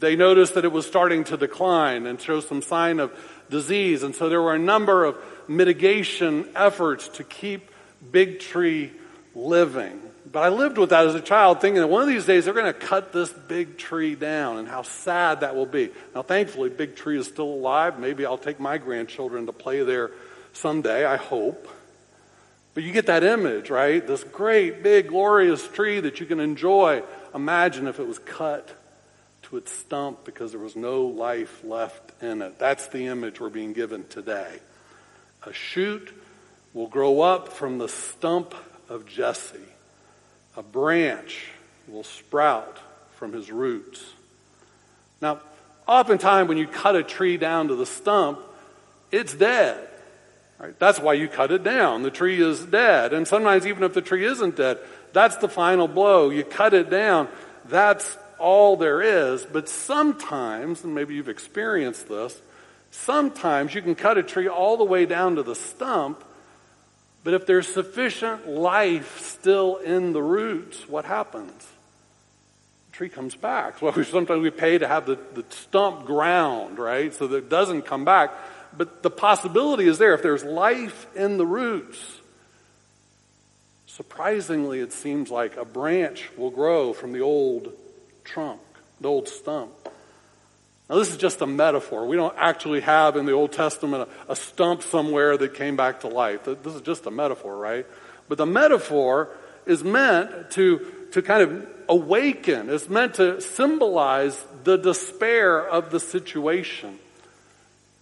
They 0.00 0.16
noticed 0.16 0.54
that 0.54 0.64
it 0.64 0.72
was 0.72 0.86
starting 0.86 1.24
to 1.24 1.36
decline 1.36 2.06
and 2.06 2.20
show 2.20 2.40
some 2.40 2.62
sign 2.62 3.00
of 3.00 3.12
disease. 3.50 4.02
And 4.02 4.14
so 4.14 4.28
there 4.28 4.40
were 4.40 4.54
a 4.54 4.58
number 4.58 5.04
of 5.04 5.16
mitigation 5.46 6.48
efforts 6.56 7.08
to 7.08 7.24
keep 7.24 7.70
Big 8.10 8.40
Tree 8.40 8.92
living. 9.34 10.00
But 10.30 10.42
I 10.42 10.48
lived 10.48 10.78
with 10.78 10.90
that 10.90 11.06
as 11.06 11.14
a 11.14 11.20
child 11.20 11.60
thinking 11.60 11.80
that 11.80 11.86
one 11.86 12.02
of 12.02 12.08
these 12.08 12.24
days 12.24 12.44
they're 12.44 12.54
going 12.54 12.66
to 12.66 12.72
cut 12.72 13.12
this 13.12 13.30
big 13.30 13.78
tree 13.78 14.14
down 14.14 14.58
and 14.58 14.66
how 14.66 14.82
sad 14.82 15.40
that 15.40 15.54
will 15.54 15.66
be. 15.66 15.90
Now 16.14 16.22
thankfully 16.22 16.70
Big 16.70 16.96
Tree 16.96 17.18
is 17.18 17.26
still 17.26 17.44
alive. 17.44 17.98
Maybe 17.98 18.26
I'll 18.26 18.38
take 18.38 18.58
my 18.58 18.78
grandchildren 18.78 19.46
to 19.46 19.52
play 19.52 19.82
there 19.82 20.10
someday, 20.52 21.04
I 21.04 21.16
hope. 21.16 21.68
But 22.74 22.82
you 22.82 22.92
get 22.92 23.06
that 23.06 23.22
image, 23.22 23.70
right? 23.70 24.04
This 24.04 24.24
great, 24.24 24.82
big, 24.82 25.08
glorious 25.08 25.66
tree 25.66 26.00
that 26.00 26.18
you 26.18 26.26
can 26.26 26.40
enjoy. 26.40 27.04
Imagine 27.32 27.86
if 27.86 28.00
it 28.00 28.06
was 28.06 28.18
cut 28.18 28.76
to 29.42 29.56
its 29.56 29.70
stump 29.70 30.24
because 30.24 30.50
there 30.50 30.60
was 30.60 30.74
no 30.74 31.02
life 31.02 31.62
left 31.62 32.20
in 32.22 32.42
it. 32.42 32.58
That's 32.58 32.88
the 32.88 33.06
image 33.06 33.40
we're 33.40 33.48
being 33.48 33.72
given 33.72 34.04
today. 34.08 34.58
A 35.44 35.52
shoot 35.52 36.12
will 36.72 36.88
grow 36.88 37.20
up 37.20 37.52
from 37.52 37.78
the 37.78 37.88
stump 37.88 38.54
of 38.88 39.06
Jesse. 39.06 39.58
A 40.56 40.62
branch 40.62 41.48
will 41.86 42.02
sprout 42.02 42.78
from 43.14 43.32
his 43.32 43.52
roots. 43.52 44.04
Now, 45.20 45.40
oftentimes 45.86 46.48
when 46.48 46.58
you 46.58 46.66
cut 46.66 46.96
a 46.96 47.04
tree 47.04 47.36
down 47.36 47.68
to 47.68 47.76
the 47.76 47.86
stump, 47.86 48.40
it's 49.12 49.34
dead. 49.34 49.88
Right? 50.58 50.78
That's 50.78 51.00
why 51.00 51.14
you 51.14 51.28
cut 51.28 51.50
it 51.50 51.64
down. 51.64 52.02
The 52.02 52.10
tree 52.10 52.40
is 52.40 52.64
dead. 52.64 53.12
And 53.12 53.26
sometimes, 53.26 53.66
even 53.66 53.82
if 53.82 53.94
the 53.94 54.02
tree 54.02 54.24
isn't 54.24 54.56
dead, 54.56 54.78
that's 55.12 55.36
the 55.36 55.48
final 55.48 55.88
blow. 55.88 56.30
You 56.30 56.44
cut 56.44 56.74
it 56.74 56.90
down. 56.90 57.28
That's 57.66 58.16
all 58.38 58.76
there 58.76 59.02
is. 59.02 59.44
But 59.44 59.68
sometimes, 59.68 60.84
and 60.84 60.94
maybe 60.94 61.14
you've 61.14 61.28
experienced 61.28 62.08
this, 62.08 62.40
sometimes 62.90 63.74
you 63.74 63.82
can 63.82 63.94
cut 63.94 64.18
a 64.18 64.22
tree 64.22 64.48
all 64.48 64.76
the 64.76 64.84
way 64.84 65.06
down 65.06 65.36
to 65.36 65.42
the 65.42 65.54
stump. 65.54 66.24
But 67.24 67.34
if 67.34 67.46
there's 67.46 67.66
sufficient 67.66 68.46
life 68.48 69.20
still 69.20 69.76
in 69.78 70.12
the 70.12 70.22
roots, 70.22 70.88
what 70.88 71.04
happens? 71.04 71.66
The 72.90 72.96
tree 72.96 73.08
comes 73.08 73.34
back. 73.34 73.74
Well, 73.82 73.92
sometimes 74.04 74.42
we 74.42 74.50
pay 74.50 74.78
to 74.78 74.86
have 74.86 75.06
the, 75.06 75.18
the 75.34 75.44
stump 75.50 76.04
ground, 76.04 76.78
right? 76.78 77.12
So 77.12 77.26
that 77.26 77.36
it 77.36 77.48
doesn't 77.48 77.82
come 77.82 78.04
back. 78.04 78.30
But 78.76 79.02
the 79.02 79.10
possibility 79.10 79.86
is 79.86 79.98
there. 79.98 80.14
If 80.14 80.22
there's 80.22 80.44
life 80.44 81.06
in 81.14 81.36
the 81.36 81.46
roots, 81.46 82.20
surprisingly, 83.86 84.80
it 84.80 84.92
seems 84.92 85.30
like 85.30 85.56
a 85.56 85.64
branch 85.64 86.30
will 86.36 86.50
grow 86.50 86.92
from 86.92 87.12
the 87.12 87.20
old 87.20 87.72
trunk, 88.24 88.60
the 89.00 89.08
old 89.08 89.28
stump. 89.28 89.72
Now, 90.88 90.96
this 90.96 91.10
is 91.10 91.16
just 91.16 91.40
a 91.40 91.46
metaphor. 91.46 92.06
We 92.06 92.16
don't 92.16 92.34
actually 92.36 92.80
have 92.80 93.16
in 93.16 93.24
the 93.24 93.32
Old 93.32 93.52
Testament 93.52 94.08
a, 94.28 94.32
a 94.32 94.36
stump 94.36 94.82
somewhere 94.82 95.36
that 95.38 95.54
came 95.54 95.76
back 95.76 96.00
to 96.00 96.08
life. 96.08 96.44
This 96.44 96.74
is 96.74 96.82
just 96.82 97.06
a 97.06 97.10
metaphor, 97.10 97.56
right? 97.56 97.86
But 98.28 98.36
the 98.36 98.46
metaphor 98.46 99.30
is 99.64 99.82
meant 99.82 100.50
to, 100.52 100.86
to 101.12 101.22
kind 101.22 101.42
of 101.42 101.66
awaken, 101.88 102.70
it's 102.70 102.88
meant 102.88 103.14
to 103.14 103.40
symbolize 103.40 104.42
the 104.64 104.76
despair 104.76 105.66
of 105.66 105.90
the 105.90 106.00
situation. 106.00 106.98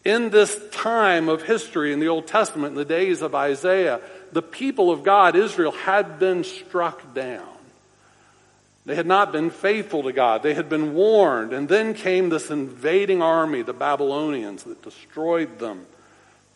In 0.04 0.30
this 0.30 0.60
time 0.72 1.28
of 1.28 1.42
history 1.42 1.92
in 1.92 2.00
the 2.00 2.08
Old 2.08 2.26
Testament, 2.26 2.72
in 2.72 2.76
the 2.76 2.84
days 2.84 3.22
of 3.22 3.34
Isaiah, 3.34 4.00
the 4.32 4.42
people 4.42 4.90
of 4.90 5.04
God, 5.04 5.36
Israel, 5.36 5.72
had 5.72 6.18
been 6.18 6.42
struck 6.42 7.14
down. 7.14 7.46
They 8.84 8.96
had 8.96 9.06
not 9.06 9.30
been 9.30 9.50
faithful 9.50 10.02
to 10.02 10.12
God. 10.12 10.42
They 10.42 10.54
had 10.54 10.68
been 10.68 10.94
warned. 10.94 11.52
And 11.52 11.68
then 11.68 11.94
came 11.94 12.30
this 12.30 12.50
invading 12.50 13.22
army, 13.22 13.62
the 13.62 13.72
Babylonians, 13.72 14.64
that 14.64 14.82
destroyed 14.82 15.60
them, 15.60 15.86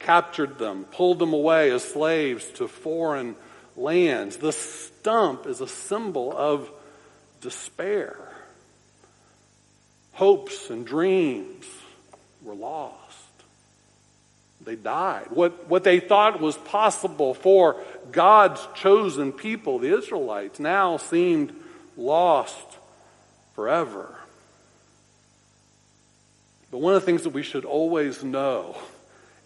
captured 0.00 0.58
them, 0.58 0.84
pulled 0.84 1.20
them 1.20 1.32
away 1.32 1.70
as 1.70 1.84
slaves 1.84 2.50
to 2.54 2.66
foreign 2.66 3.36
lands. 3.76 4.38
The 4.38 4.52
stump 4.52 5.46
is 5.46 5.60
a 5.60 5.68
symbol 5.68 6.36
of 6.36 6.68
despair. 7.40 8.18
Hopes 10.14 10.68
and 10.70 10.84
dreams 10.84 11.66
were 12.42 12.54
lost. 12.54 13.05
They 14.66 14.74
died. 14.74 15.28
What, 15.30 15.68
what 15.68 15.84
they 15.84 16.00
thought 16.00 16.40
was 16.40 16.56
possible 16.56 17.34
for 17.34 17.80
God's 18.10 18.60
chosen 18.74 19.32
people, 19.32 19.78
the 19.78 19.96
Israelites, 19.96 20.58
now 20.58 20.96
seemed 20.96 21.54
lost 21.96 22.66
forever. 23.54 24.12
But 26.72 26.78
one 26.78 26.94
of 26.94 27.00
the 27.00 27.06
things 27.06 27.22
that 27.22 27.30
we 27.30 27.44
should 27.44 27.64
always 27.64 28.24
know, 28.24 28.76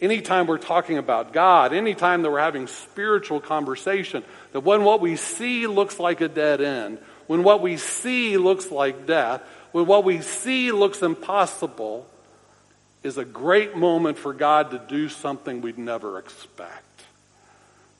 anytime 0.00 0.46
we're 0.46 0.56
talking 0.56 0.96
about 0.96 1.34
God, 1.34 1.74
anytime 1.74 2.22
that 2.22 2.30
we're 2.30 2.40
having 2.40 2.66
spiritual 2.66 3.40
conversation, 3.40 4.24
that 4.52 4.60
when 4.60 4.84
what 4.84 5.02
we 5.02 5.16
see 5.16 5.66
looks 5.66 5.98
like 6.00 6.22
a 6.22 6.28
dead 6.28 6.62
end, 6.62 6.96
when 7.26 7.42
what 7.42 7.60
we 7.60 7.76
see 7.76 8.38
looks 8.38 8.70
like 8.70 9.06
death, 9.06 9.42
when 9.72 9.84
what 9.84 10.02
we 10.02 10.22
see 10.22 10.72
looks 10.72 11.02
impossible, 11.02 12.08
is 13.02 13.18
a 13.18 13.24
great 13.24 13.76
moment 13.76 14.18
for 14.18 14.32
God 14.32 14.72
to 14.72 14.78
do 14.78 15.08
something 15.08 15.60
we'd 15.60 15.78
never 15.78 16.18
expect. 16.18 16.84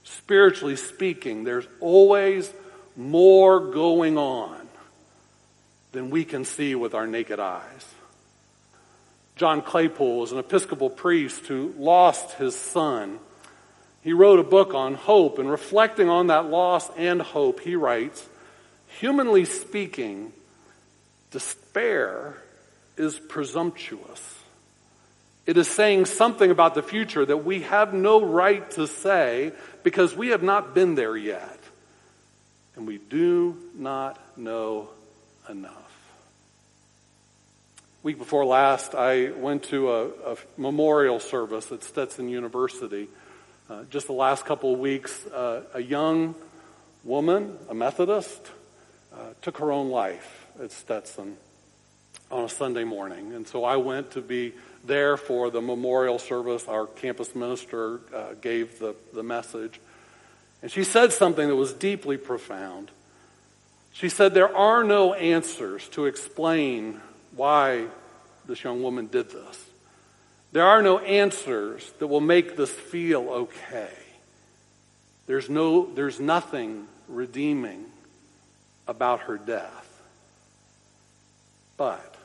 Spiritually 0.04 0.76
speaking, 0.76 1.44
there's 1.44 1.66
always 1.80 2.52
more 2.96 3.60
going 3.60 4.18
on 4.18 4.68
than 5.92 6.10
we 6.10 6.24
can 6.24 6.44
see 6.44 6.74
with 6.74 6.94
our 6.94 7.06
naked 7.06 7.40
eyes. 7.40 7.94
John 9.36 9.62
Claypool 9.62 10.18
was 10.18 10.32
an 10.32 10.38
Episcopal 10.38 10.90
priest 10.90 11.46
who 11.46 11.74
lost 11.78 12.32
his 12.32 12.54
son. 12.54 13.18
He 14.02 14.12
wrote 14.12 14.38
a 14.38 14.44
book 14.44 14.74
on 14.74 14.94
hope, 14.94 15.38
and 15.38 15.50
reflecting 15.50 16.08
on 16.08 16.26
that 16.26 16.46
loss 16.46 16.90
and 16.96 17.22
hope, 17.22 17.60
he 17.60 17.74
writes 17.74 18.28
Humanly 18.98 19.46
speaking, 19.46 20.32
despair 21.30 22.36
is 22.96 23.18
presumptuous. 23.18 24.39
It 25.46 25.56
is 25.56 25.68
saying 25.68 26.06
something 26.06 26.50
about 26.50 26.74
the 26.74 26.82
future 26.82 27.24
that 27.24 27.38
we 27.38 27.62
have 27.62 27.94
no 27.94 28.24
right 28.24 28.70
to 28.72 28.86
say 28.86 29.52
because 29.82 30.14
we 30.14 30.28
have 30.28 30.42
not 30.42 30.74
been 30.74 30.94
there 30.94 31.16
yet 31.16 31.58
and 32.76 32.86
we 32.86 32.98
do 32.98 33.56
not 33.74 34.18
know 34.36 34.88
enough. 35.48 35.74
Week 38.02 38.16
before 38.16 38.46
last, 38.46 38.94
I 38.94 39.30
went 39.30 39.64
to 39.64 39.90
a, 39.90 40.06
a 40.06 40.36
memorial 40.56 41.20
service 41.20 41.70
at 41.72 41.82
Stetson 41.82 42.30
University. 42.30 43.08
Uh, 43.68 43.84
just 43.90 44.06
the 44.06 44.14
last 44.14 44.46
couple 44.46 44.72
of 44.72 44.78
weeks, 44.78 45.26
uh, 45.26 45.62
a 45.74 45.82
young 45.82 46.34
woman, 47.04 47.58
a 47.68 47.74
Methodist, 47.74 48.50
uh, 49.12 49.16
took 49.42 49.58
her 49.58 49.70
own 49.70 49.90
life 49.90 50.46
at 50.62 50.72
Stetson 50.72 51.36
on 52.30 52.44
a 52.44 52.48
Sunday 52.48 52.84
morning. 52.84 53.34
And 53.34 53.46
so 53.46 53.64
I 53.64 53.76
went 53.76 54.12
to 54.12 54.22
be 54.22 54.54
there 54.84 55.16
for 55.16 55.50
the 55.50 55.60
memorial 55.60 56.18
service. 56.18 56.66
Our 56.68 56.86
campus 56.86 57.34
minister 57.34 58.00
uh, 58.14 58.34
gave 58.40 58.78
the, 58.78 58.94
the 59.12 59.22
message. 59.22 59.80
And 60.62 60.70
she 60.70 60.84
said 60.84 61.12
something 61.12 61.48
that 61.48 61.56
was 61.56 61.72
deeply 61.72 62.16
profound. 62.16 62.90
She 63.92 64.08
said, 64.08 64.34
There 64.34 64.54
are 64.54 64.84
no 64.84 65.14
answers 65.14 65.88
to 65.90 66.06
explain 66.06 67.00
why 67.34 67.86
this 68.46 68.62
young 68.62 68.82
woman 68.82 69.06
did 69.06 69.30
this. 69.30 69.66
There 70.52 70.66
are 70.66 70.82
no 70.82 70.98
answers 70.98 71.90
that 71.98 72.08
will 72.08 72.20
make 72.20 72.56
this 72.56 72.70
feel 72.70 73.28
okay. 73.28 73.90
There's, 75.26 75.48
no, 75.48 75.86
there's 75.94 76.18
nothing 76.18 76.86
redeeming 77.06 77.86
about 78.88 79.20
her 79.20 79.38
death. 79.38 79.86
But 81.76 82.16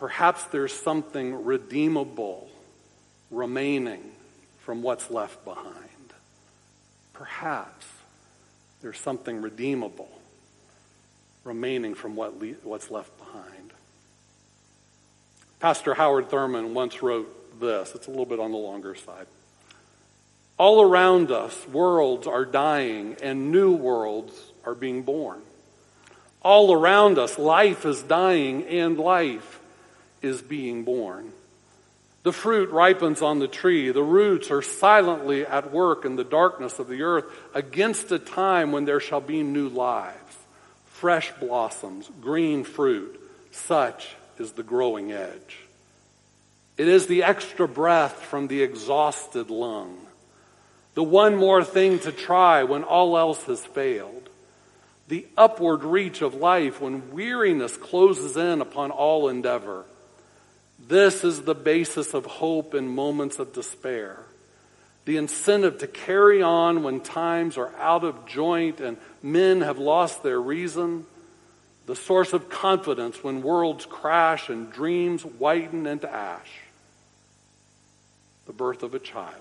perhaps 0.00 0.42
there's 0.46 0.72
something 0.72 1.44
redeemable 1.44 2.48
remaining 3.30 4.02
from 4.58 4.82
what's 4.82 5.08
left 5.12 5.44
behind 5.44 5.76
perhaps 7.20 7.86
there's 8.80 8.98
something 8.98 9.42
redeemable 9.42 10.08
remaining 11.44 11.94
from 11.94 12.16
what 12.16 12.40
le- 12.40 12.54
what's 12.64 12.90
left 12.90 13.16
behind. 13.18 13.72
Pastor 15.58 15.92
Howard 15.92 16.30
Thurman 16.30 16.72
once 16.72 17.02
wrote 17.02 17.60
this. 17.60 17.92
It's 17.94 18.06
a 18.06 18.10
little 18.10 18.24
bit 18.24 18.40
on 18.40 18.52
the 18.52 18.56
longer 18.56 18.94
side. 18.94 19.26
All 20.56 20.80
around 20.80 21.30
us, 21.30 21.68
worlds 21.68 22.26
are 22.26 22.46
dying 22.46 23.16
and 23.22 23.52
new 23.52 23.74
worlds 23.74 24.34
are 24.64 24.74
being 24.74 25.02
born. 25.02 25.42
All 26.40 26.72
around 26.72 27.18
us, 27.18 27.38
life 27.38 27.84
is 27.84 28.02
dying 28.02 28.64
and 28.64 28.98
life 28.98 29.59
is 30.22 30.42
being 30.42 30.84
born. 30.84 31.32
The 32.22 32.32
fruit 32.32 32.70
ripens 32.70 33.22
on 33.22 33.38
the 33.38 33.48
tree. 33.48 33.90
The 33.90 34.02
roots 34.02 34.50
are 34.50 34.60
silently 34.60 35.46
at 35.46 35.72
work 35.72 36.04
in 36.04 36.16
the 36.16 36.24
darkness 36.24 36.78
of 36.78 36.88
the 36.88 37.02
earth 37.02 37.24
against 37.54 38.12
a 38.12 38.18
time 38.18 38.72
when 38.72 38.84
there 38.84 39.00
shall 39.00 39.22
be 39.22 39.42
new 39.42 39.68
lives, 39.68 40.36
fresh 40.86 41.32
blossoms, 41.40 42.10
green 42.20 42.64
fruit. 42.64 43.18
Such 43.52 44.16
is 44.38 44.52
the 44.52 44.62
growing 44.62 45.12
edge. 45.12 45.60
It 46.76 46.88
is 46.88 47.06
the 47.06 47.24
extra 47.24 47.66
breath 47.66 48.22
from 48.22 48.48
the 48.48 48.62
exhausted 48.62 49.50
lung, 49.50 49.98
the 50.94 51.02
one 51.02 51.36
more 51.36 51.64
thing 51.64 51.98
to 52.00 52.12
try 52.12 52.64
when 52.64 52.84
all 52.84 53.16
else 53.16 53.42
has 53.44 53.64
failed, 53.64 54.28
the 55.08 55.26
upward 55.36 55.84
reach 55.84 56.22
of 56.22 56.34
life 56.34 56.80
when 56.80 57.10
weariness 57.12 57.76
closes 57.76 58.36
in 58.36 58.60
upon 58.60 58.90
all 58.90 59.28
endeavor 59.28 59.84
this 60.88 61.24
is 61.24 61.42
the 61.42 61.54
basis 61.54 62.14
of 62.14 62.26
hope 62.26 62.74
in 62.74 62.88
moments 62.88 63.38
of 63.38 63.52
despair. 63.52 64.18
The 65.04 65.16
incentive 65.16 65.78
to 65.78 65.86
carry 65.86 66.42
on 66.42 66.82
when 66.82 67.00
times 67.00 67.56
are 67.56 67.74
out 67.76 68.04
of 68.04 68.26
joint 68.26 68.80
and 68.80 68.96
men 69.22 69.62
have 69.62 69.78
lost 69.78 70.22
their 70.22 70.40
reason. 70.40 71.06
The 71.86 71.96
source 71.96 72.32
of 72.32 72.48
confidence 72.48 73.22
when 73.24 73.42
worlds 73.42 73.86
crash 73.86 74.48
and 74.48 74.72
dreams 74.72 75.24
whiten 75.24 75.86
into 75.86 76.10
ash. 76.10 76.60
The 78.46 78.52
birth 78.52 78.82
of 78.82 78.94
a 78.94 78.98
child. 78.98 79.34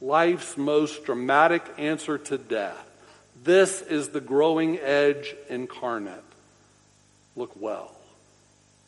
Life's 0.00 0.56
most 0.56 1.04
dramatic 1.04 1.62
answer 1.76 2.18
to 2.18 2.38
death. 2.38 2.84
This 3.44 3.82
is 3.82 4.08
the 4.08 4.20
growing 4.20 4.78
edge 4.78 5.34
incarnate. 5.48 6.24
Look 7.36 7.52
well 7.60 7.94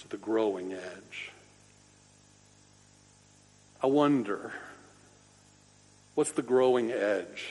to 0.01 0.09
the 0.09 0.17
growing 0.17 0.73
edge. 0.73 1.30
I 3.83 3.87
wonder 3.87 4.53
what's 6.15 6.33
the 6.33 6.43
growing 6.43 6.91
edge 6.91 7.49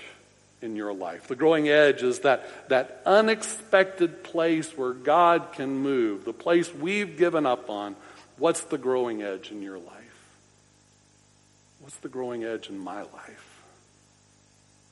in 0.61 0.75
your 0.75 0.93
life? 0.93 1.27
The 1.27 1.35
growing 1.35 1.69
edge 1.69 2.03
is 2.03 2.19
that, 2.19 2.69
that 2.69 3.01
unexpected 3.05 4.23
place 4.23 4.77
where 4.77 4.93
God 4.93 5.53
can 5.53 5.77
move, 5.79 6.25
the 6.25 6.33
place 6.33 6.73
we've 6.73 7.17
given 7.17 7.45
up 7.45 7.69
on. 7.69 7.95
What's 8.37 8.61
the 8.61 8.77
growing 8.77 9.21
edge 9.21 9.51
in 9.51 9.61
your 9.61 9.79
life? 9.79 9.95
What's 11.81 11.97
the 11.97 12.09
growing 12.09 12.43
edge 12.43 12.69
in 12.69 12.77
my 12.77 13.01
life? 13.01 13.49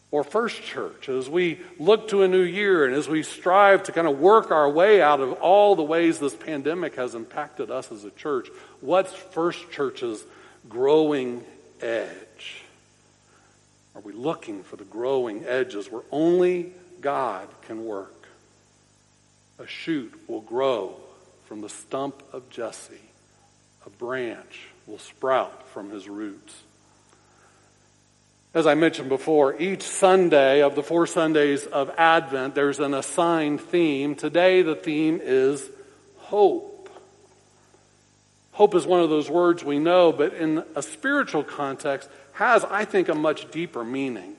or 0.09 0.23
First 0.23 0.63
Church, 0.63 1.09
as 1.09 1.29
we 1.29 1.59
look 1.79 2.09
to 2.09 2.23
a 2.23 2.27
new 2.27 2.41
year 2.41 2.85
and 2.85 2.95
as 2.95 3.09
we 3.09 3.23
strive 3.23 3.83
to 3.83 3.91
kind 3.91 4.07
of 4.07 4.19
work 4.19 4.51
our 4.51 4.69
way 4.69 5.01
out 5.01 5.19
of 5.19 5.33
all 5.33 5.75
the 5.75 5.83
ways 5.83 6.17
this 6.19 6.35
pandemic 6.35 6.95
has 6.95 7.13
impacted 7.13 7.69
us 7.69 7.91
as 7.91 8.05
a 8.05 8.11
church, 8.11 8.47
what's 8.79 9.13
First 9.13 9.69
Church's 9.71 10.23
growing 10.69 11.43
edge? 11.81 12.63
Are 13.95 14.01
we 14.01 14.13
looking 14.13 14.63
for 14.63 14.75
the 14.75 14.85
growing 14.85 15.45
edges 15.45 15.91
where 15.91 16.03
only 16.11 16.71
God 17.01 17.47
can 17.63 17.85
work? 17.85 18.27
A 19.59 19.65
shoot 19.65 20.13
will 20.27 20.41
grow 20.41 20.95
from 21.45 21.61
the 21.61 21.69
stump 21.69 22.21
of 22.33 22.49
Jesse, 22.49 22.93
a 23.85 23.89
branch 23.89 24.67
will 24.85 24.99
sprout 24.99 25.67
from 25.69 25.89
his 25.89 26.07
roots. 26.07 26.53
As 28.53 28.65
I 28.65 28.75
mentioned 28.75 29.09
before, 29.09 29.59
each 29.59 29.83
Sunday 29.83 30.61
of 30.61 30.75
the 30.75 30.83
four 30.83 31.05
Sundays 31.05 31.65
of 31.65 31.91
Advent, 31.97 32.55
there's 32.55 32.79
an 32.79 32.93
assigned 32.93 33.61
theme. 33.61 34.15
Today, 34.15 34.61
the 34.61 34.75
theme 34.75 35.19
is 35.21 35.63
hope. 36.17 36.76
Hope 38.57 38.73
is 38.73 38.87
one 38.87 39.01
of 39.01 39.11
those 39.11 39.29
words 39.29 39.63
we 39.63 39.77
know, 39.77 40.11
but 40.11 40.33
in 40.33 40.63
a 40.75 40.81
spiritual 40.81 41.43
context, 41.43 42.09
has, 42.33 42.65
I 42.65 42.85
think, 42.85 43.07
a 43.07 43.13
much 43.13 43.51
deeper 43.51 43.83
meaning. 43.83 44.33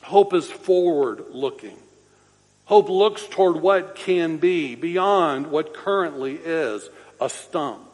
Hope 0.00 0.32
is 0.32 0.50
forward 0.50 1.24
looking. 1.30 1.76
Hope 2.64 2.88
looks 2.88 3.26
toward 3.26 3.56
what 3.56 3.96
can 3.96 4.38
be, 4.38 4.76
beyond 4.76 5.48
what 5.48 5.74
currently 5.74 6.36
is 6.36 6.88
a 7.20 7.28
stump, 7.28 7.86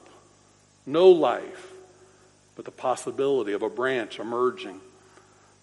no 0.87 1.11
life, 1.11 1.73
but 2.55 2.65
the 2.65 2.71
possibility 2.71 3.55
of 3.55 3.63
a 3.63 3.69
branch 3.69 4.21
emerging. 4.21 4.81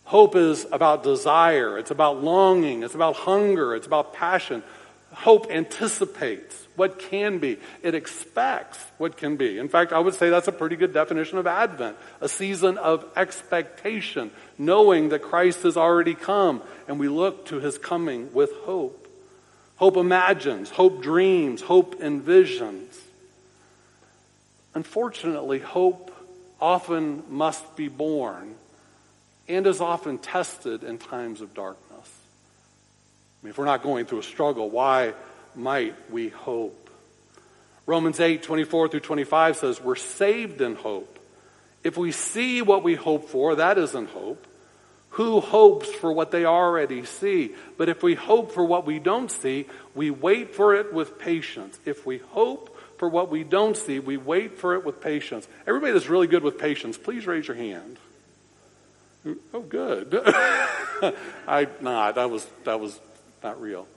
Hope 0.04 0.36
is 0.36 0.68
about 0.70 1.02
desire, 1.02 1.78
it's 1.78 1.92
about 1.92 2.22
longing, 2.22 2.84
it's 2.84 2.94
about 2.94 3.16
hunger, 3.16 3.74
it's 3.74 3.88
about 3.88 4.14
passion. 4.14 4.64
Hope 5.14 5.52
anticipates 5.52 6.68
what 6.76 6.98
can 6.98 7.38
be, 7.38 7.60
it 7.84 7.94
expects 7.94 8.80
what 8.98 9.16
can 9.16 9.36
be. 9.36 9.60
In 9.60 9.70
fact, 9.70 9.94
I 9.94 10.00
would 10.00 10.16
say 10.16 10.30
that's 10.30 10.48
a 10.48 10.52
pretty 10.52 10.76
good 10.76 10.94
definition 10.94 11.38
of 11.38 11.46
Advent 11.46 11.98
a 12.20 12.28
season 12.28 12.78
of 12.78 13.06
expectation, 13.16 14.32
knowing 14.58 15.10
that 15.10 15.22
Christ 15.22 15.64
has 15.64 15.78
already 15.78 16.16
come, 16.16 16.62
and 16.88 17.00
we 17.00 17.08
look 17.08 17.46
to 17.48 17.60
his 17.60 17.78
coming 17.78 18.34
with 18.34 18.52
hope. 18.64 19.08
Hope 19.76 19.98
imagines, 19.98 20.70
hope 20.70 21.02
dreams, 21.02 21.62
hope 21.62 22.00
envisions. 22.00 22.98
Unfortunately, 24.74 25.60
hope 25.60 26.12
often 26.60 27.24
must 27.30 27.76
be 27.76 27.88
born 27.88 28.56
and 29.48 29.68
is 29.68 29.82
often 29.82 30.18
tested 30.18 30.84
in 30.84 30.98
times 30.98 31.42
of 31.42 31.54
darkness. 31.54 31.93
Mean, 33.44 33.50
if 33.50 33.58
we're 33.58 33.66
not 33.66 33.84
going 33.84 34.06
through 34.06 34.20
a 34.20 34.24
struggle, 34.24 34.70
why 34.70 35.14
might 35.54 35.96
we 36.10 36.30
hope? 36.30 36.90
Romans 37.86 38.20
8, 38.20 38.42
24 38.42 38.88
through 38.88 39.00
25 39.02 39.58
says, 39.58 39.82
We're 39.82 39.96
saved 39.96 40.62
in 40.62 40.76
hope. 40.76 41.20
If 41.84 41.98
we 41.98 42.14
see 42.14 42.62
what 42.62 42.84
we 42.84 42.96
hope 42.96 43.30
for, 43.30 43.56
that 43.56 43.78
isn't 43.78 44.10
hope. 44.10 44.48
Who 45.12 45.42
hopes 45.42 45.90
for 45.90 46.12
what 46.12 46.32
they 46.32 46.46
already 46.46 47.06
see? 47.06 47.54
But 47.78 47.90
if 47.90 48.02
we 48.02 48.16
hope 48.16 48.54
for 48.54 48.64
what 48.64 48.86
we 48.86 48.98
don't 48.98 49.30
see, 49.30 49.68
we 49.94 50.10
wait 50.10 50.56
for 50.56 50.74
it 50.74 50.94
with 50.94 51.20
patience. 51.20 51.78
If 51.86 52.06
we 52.06 52.18
hope 52.18 52.76
for 52.98 53.10
what 53.10 53.30
we 53.30 53.44
don't 53.44 53.76
see, 53.76 54.00
we 54.00 54.18
wait 54.18 54.58
for 54.58 54.74
it 54.74 54.86
with 54.86 55.02
patience. 55.02 55.48
Everybody 55.68 55.92
that's 55.92 56.08
really 56.08 56.28
good 56.28 56.42
with 56.42 56.58
patience, 56.58 56.98
please 56.98 57.28
raise 57.28 57.48
your 57.48 57.58
hand. 57.58 57.98
Oh, 59.54 59.62
good. 59.62 60.20
I 61.48 61.68
nah, 61.80 62.12
that 62.14 62.30
was 62.30 62.48
that 62.64 62.80
was 62.80 63.00
not 63.44 63.62
real. 63.62 63.88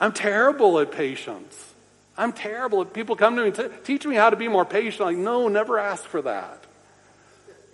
I'm 0.00 0.12
terrible 0.12 0.78
at 0.80 0.92
patience. 0.92 1.74
I'm 2.16 2.32
terrible 2.32 2.82
at 2.82 2.92
people 2.92 3.16
come 3.16 3.36
to 3.36 3.44
me 3.44 3.50
t- 3.50 3.68
teach 3.84 4.06
me 4.06 4.16
how 4.16 4.30
to 4.30 4.36
be 4.36 4.48
more 4.48 4.64
patient. 4.64 5.00
Like, 5.00 5.16
no, 5.16 5.48
never 5.48 5.78
ask 5.78 6.04
for 6.04 6.22
that. 6.22 6.64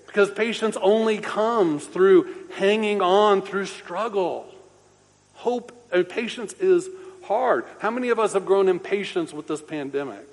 Because 0.06 0.30
patience 0.30 0.76
only 0.80 1.18
comes 1.18 1.86
through 1.86 2.34
hanging 2.54 3.00
on 3.00 3.42
through 3.42 3.66
struggle. 3.66 4.52
Hope 5.34 5.72
and 5.92 6.08
patience 6.08 6.52
is 6.54 6.88
hard. 7.24 7.64
How 7.78 7.90
many 7.90 8.08
of 8.08 8.18
us 8.18 8.32
have 8.32 8.44
grown 8.44 8.68
impatient 8.68 9.32
with 9.32 9.46
this 9.46 9.62
pandemic? 9.62 10.26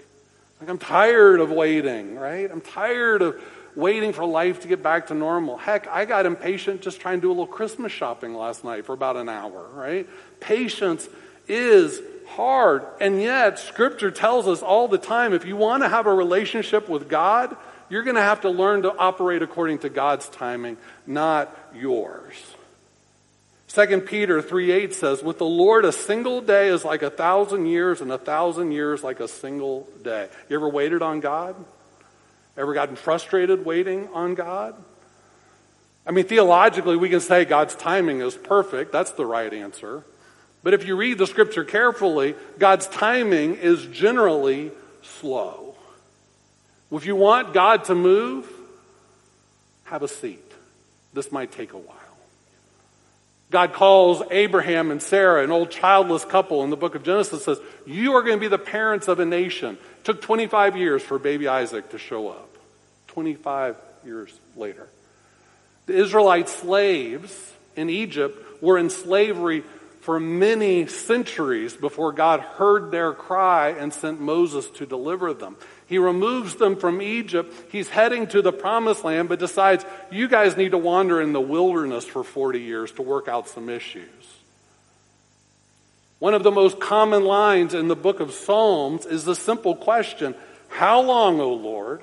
Like, 0.60 0.69
I'm 0.69 0.80
tired 0.80 1.39
of 1.39 1.51
waiting, 1.51 2.15
right? 2.15 2.49
I'm 2.49 2.62
tired 2.62 3.21
of 3.21 3.41
waiting 3.78 4.12
for 4.12 4.26
life 4.26 4.62
to 4.62 4.68
get 4.68 4.82
back 4.82 5.08
to 5.08 5.13
normal. 5.13 5.56
Heck, 5.56 5.88
I 5.88 6.06
got 6.06 6.26
impatient 6.26 6.82
just 6.82 7.00
trying 7.00 7.20
to 7.20 7.22
do 7.22 7.30
a 7.30 7.32
little 7.32 7.46
Christmas 7.46 7.92
shopping 7.92 8.34
last 8.34 8.63
night 8.63 8.86
for 8.86 8.94
about 8.94 9.16
an 9.16 9.30
hour, 9.30 9.70
right? 9.72 10.10
Patience 10.40 11.08
is 11.48 12.02
hard. 12.30 12.84
And 13.00 13.22
yet, 13.22 13.60
Scripture 13.60 14.10
tells 14.10 14.48
us 14.48 14.63
all 14.63 14.88
the 14.88 14.98
time 14.98 15.32
if 15.32 15.46
you 15.46 15.56
want 15.56 15.84
to 15.84 15.90
have 15.90 16.08
a 16.08 16.13
relationship 16.13 16.90
with 16.90 17.08
God, 17.08 17.56
you're 17.88 18.04
going 18.04 18.16
to 18.16 18.22
have 18.22 18.42
to 18.42 18.50
learn 18.50 18.82
to 18.82 18.98
operate 18.98 19.44
according 19.44 19.80
to 19.80 19.90
God's 19.90 20.28
timing, 20.28 20.78
not 21.06 21.56
yours. 21.76 22.56
2 23.70 24.02
Peter 24.02 24.42
3 24.42 24.72
8 24.72 24.94
says, 24.96 25.22
With 25.22 25.38
the 25.38 25.46
Lord, 25.46 25.86
a 25.86 25.92
single 25.92 26.42
day 26.42 26.70
is 26.70 26.84
like 26.84 27.04
a 27.04 27.12
thousand 27.12 27.68
years, 27.68 28.02
and 28.02 28.12
a 28.12 28.18
thousand 28.18 28.72
years 28.72 29.04
like 29.04 29.20
a 29.20 29.28
single 29.28 29.88
day. 30.02 30.30
You 30.50 30.56
ever 30.56 30.68
waited 30.68 31.04
on 31.04 31.20
God? 31.20 31.56
Ever 32.58 32.74
gotten 32.74 32.96
frustrated 32.96 33.65
waiting 33.65 34.10
on 34.13 34.34
God? 34.36 34.76
I 36.06 36.12
mean, 36.12 36.26
theologically, 36.26 36.96
we 36.96 37.10
can 37.10 37.20
say 37.20 37.46
God's 37.46 37.76
timing 37.76 38.22
is 38.22 38.34
perfect. 38.34 38.91
That's 38.91 39.12
the 39.12 39.26
right 39.26 39.54
answer. 39.54 40.04
But 40.63 40.74
if 40.74 40.86
you 40.86 40.96
read 40.96 41.17
the 41.17 41.28
scripture 41.28 41.63
carefully, 41.63 42.36
God's 42.58 42.88
timing 42.88 43.56
is 43.56 43.86
generally 43.88 44.72
slow. 45.02 45.76
If 46.91 47.06
you 47.06 47.15
want 47.15 47.54
God 47.54 47.86
to 47.86 47.96
move, 47.96 48.50
have 49.84 50.04
a 50.04 50.08
seat. 50.08 50.43
This 51.13 51.32
might 51.32 51.52
take 51.52 51.74
a 51.74 51.78
while. 51.78 51.96
God 53.50 53.74
calls 53.74 54.22
Abraham 54.30 54.91
and 54.91 55.02
Sarah, 55.02 55.43
an 55.43 55.52
old 55.52 55.72
childless 55.72 56.26
couple 56.26 56.63
in 56.63 56.70
the 56.70 56.76
book 56.76 56.96
of 56.96 57.04
Genesis, 57.04 57.46
says, 57.46 57.60
You 57.86 58.13
are 58.15 58.22
going 58.22 58.36
to 58.36 58.41
be 58.41 58.50
the 58.50 58.58
parents 58.58 59.08
of 59.08 59.20
a 59.20 59.26
nation. 59.26 59.78
It 60.00 60.04
took 60.04 60.22
25 60.22 60.76
years 60.76 61.02
for 61.02 61.17
baby 61.17 61.48
Isaac 61.48 61.89
to 61.91 61.98
show 61.98 62.30
up. 62.30 62.46
25 63.08 63.76
years 64.06 64.38
later. 64.56 64.88
The 65.86 65.93
Israelite 65.93 66.50
slaves 66.50 67.54
in 67.76 67.89
Egypt 67.89 68.62
were 68.62 68.78
in 68.78 68.89
slavery 68.89 69.63
for 70.02 70.20
many 70.20 70.88
centuries 70.88 71.76
before 71.76 72.13
God 72.13 72.39
heard 72.39 72.91
their 72.91 73.12
cry 73.12 73.72
and 73.72 73.93
sent 73.93 74.22
Moses 74.22 74.70
to 74.72 74.86
deliver 74.86 75.34
them. 75.34 75.58
He 75.86 75.98
removes 75.98 76.56
them 76.56 76.78
from 76.78 77.02
Egypt. 77.02 77.54
He's 77.72 77.89
heading 77.89 78.28
to 78.28 78.41
the 78.41 78.54
promised 78.54 79.04
land, 79.04 79.28
but 79.28 79.39
decides, 79.39 79.86
you 80.10 80.30
guys 80.30 80.56
need 80.56 80.72
to 80.72 80.78
wander 80.78 81.22
in 81.22 81.34
the 81.34 81.41
wilderness 81.41 82.06
for 82.06 82.24
40 82.24 82.62
years 82.62 82.91
to 82.93 83.02
work 83.02 83.28
out 83.28 83.50
some 83.50 83.67
issues. 83.67 84.06
One 86.20 86.34
of 86.34 86.43
the 86.43 86.52
most 86.52 86.80
common 86.80 87.26
lines 87.26 87.74
in 87.74 87.89
the 87.89 87.96
book 87.96 88.20
of 88.20 88.32
Psalms 88.32 89.06
is 89.06 89.26
the 89.26 89.36
simple 89.36 89.76
question 89.76 90.36
How 90.70 91.02
long, 91.02 91.39
O 91.39 91.54
Lord? 91.54 92.02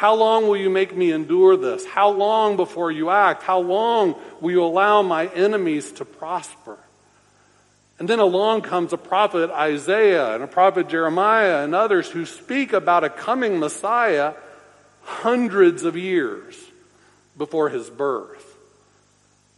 How 0.00 0.14
long 0.14 0.48
will 0.48 0.56
you 0.56 0.70
make 0.70 0.96
me 0.96 1.12
endure 1.12 1.58
this? 1.58 1.84
How 1.84 2.08
long 2.08 2.56
before 2.56 2.90
you 2.90 3.10
act? 3.10 3.42
How 3.42 3.58
long 3.58 4.14
will 4.40 4.50
you 4.50 4.64
allow 4.64 5.02
my 5.02 5.26
enemies 5.26 5.92
to 5.92 6.06
prosper? 6.06 6.78
And 7.98 8.08
then 8.08 8.18
along 8.18 8.62
comes 8.62 8.94
a 8.94 8.96
prophet 8.96 9.50
Isaiah 9.50 10.34
and 10.34 10.42
a 10.42 10.46
prophet 10.46 10.88
Jeremiah 10.88 11.62
and 11.62 11.74
others 11.74 12.08
who 12.08 12.24
speak 12.24 12.72
about 12.72 13.04
a 13.04 13.10
coming 13.10 13.58
Messiah 13.58 14.32
hundreds 15.02 15.84
of 15.84 15.98
years 15.98 16.56
before 17.36 17.68
his 17.68 17.90
birth. 17.90 18.56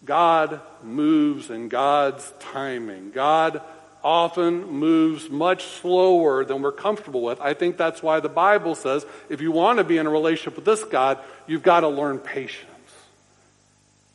God 0.04 0.60
moves 0.82 1.50
in 1.50 1.68
God's 1.68 2.28
timing. 2.40 3.12
God 3.12 3.62
often 4.04 4.66
moves 4.66 5.30
much 5.30 5.64
slower 5.64 6.44
than 6.44 6.62
we're 6.62 6.72
comfortable 6.72 7.22
with. 7.22 7.40
I 7.40 7.54
think 7.54 7.76
that's 7.76 8.02
why 8.02 8.20
the 8.20 8.28
Bible 8.28 8.74
says 8.74 9.06
if 9.28 9.40
you 9.40 9.52
want 9.52 9.78
to 9.78 9.84
be 9.84 9.98
in 9.98 10.06
a 10.06 10.10
relationship 10.10 10.56
with 10.56 10.64
this 10.64 10.82
God, 10.84 11.18
you've 11.46 11.62
got 11.62 11.80
to 11.80 11.88
learn 11.88 12.18
patience. 12.18 12.68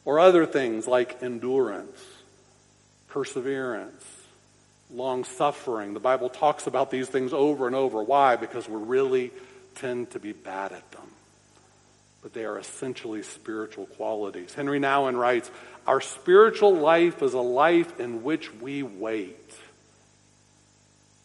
Or 0.05 0.19
other 0.19 0.45
things 0.45 0.87
like 0.87 1.21
endurance, 1.21 2.01
perseverance, 3.09 4.05
long 4.91 5.23
suffering. 5.23 5.93
The 5.93 5.99
Bible 5.99 6.29
talks 6.29 6.67
about 6.67 6.91
these 6.91 7.09
things 7.09 7.33
over 7.33 7.67
and 7.67 7.75
over. 7.75 8.01
Why? 8.01 8.35
Because 8.35 8.69
we 8.69 8.77
really 8.77 9.31
tend 9.75 10.11
to 10.11 10.19
be 10.19 10.31
bad 10.31 10.71
at 10.71 10.89
them. 10.91 11.01
But 12.21 12.33
they 12.33 12.45
are 12.45 12.57
essentially 12.57 13.23
spiritual 13.23 13.85
qualities. 13.85 14.53
Henri 14.53 14.79
Nouwen 14.79 15.17
writes 15.17 15.51
Our 15.85 16.01
spiritual 16.01 16.73
life 16.73 17.21
is 17.21 17.33
a 17.33 17.41
life 17.41 17.99
in 17.99 18.23
which 18.23 18.53
we 18.53 18.83
wait. 18.83 19.53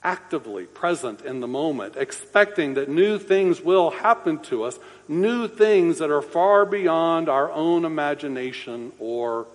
Actively 0.04 0.64
present 0.64 1.22
in 1.22 1.40
the 1.40 1.46
moment, 1.46 1.94
expecting 1.96 2.74
that 2.74 2.88
new 2.88 3.18
things 3.18 3.60
will 3.60 3.90
happen 3.90 4.40
to 4.40 4.64
us, 4.64 4.78
new 5.06 5.46
things 5.46 5.98
that 5.98 6.10
are 6.10 6.22
far 6.22 6.66
beyond 6.66 7.28
our 7.28 7.50
own 7.52 7.84
imagination 7.84 8.92
or 8.98 9.46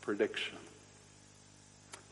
prediction. 0.00 0.56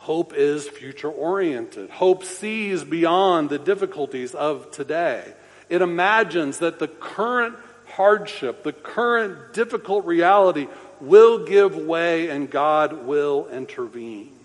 Hope 0.07 0.35
is 0.35 0.69
future 0.69 1.11
oriented. 1.11 1.91
Hope 1.91 2.23
sees 2.23 2.85
beyond 2.85 3.51
the 3.51 3.59
difficulties 3.59 4.37
of 4.37 4.71
today. 4.71 5.25
It 5.69 5.83
imagines 5.83 6.59
that 6.59 6.79
the 6.79 6.87
current 6.87 7.57
hardship, 7.89 8.63
the 8.63 8.73
current 8.73 9.53
difficult 9.53 10.05
reality 10.05 10.69
will 11.01 11.45
give 11.45 11.77
way 11.77 12.29
and 12.29 12.49
God 12.49 13.07
will 13.07 13.49
intervene. 13.49 14.36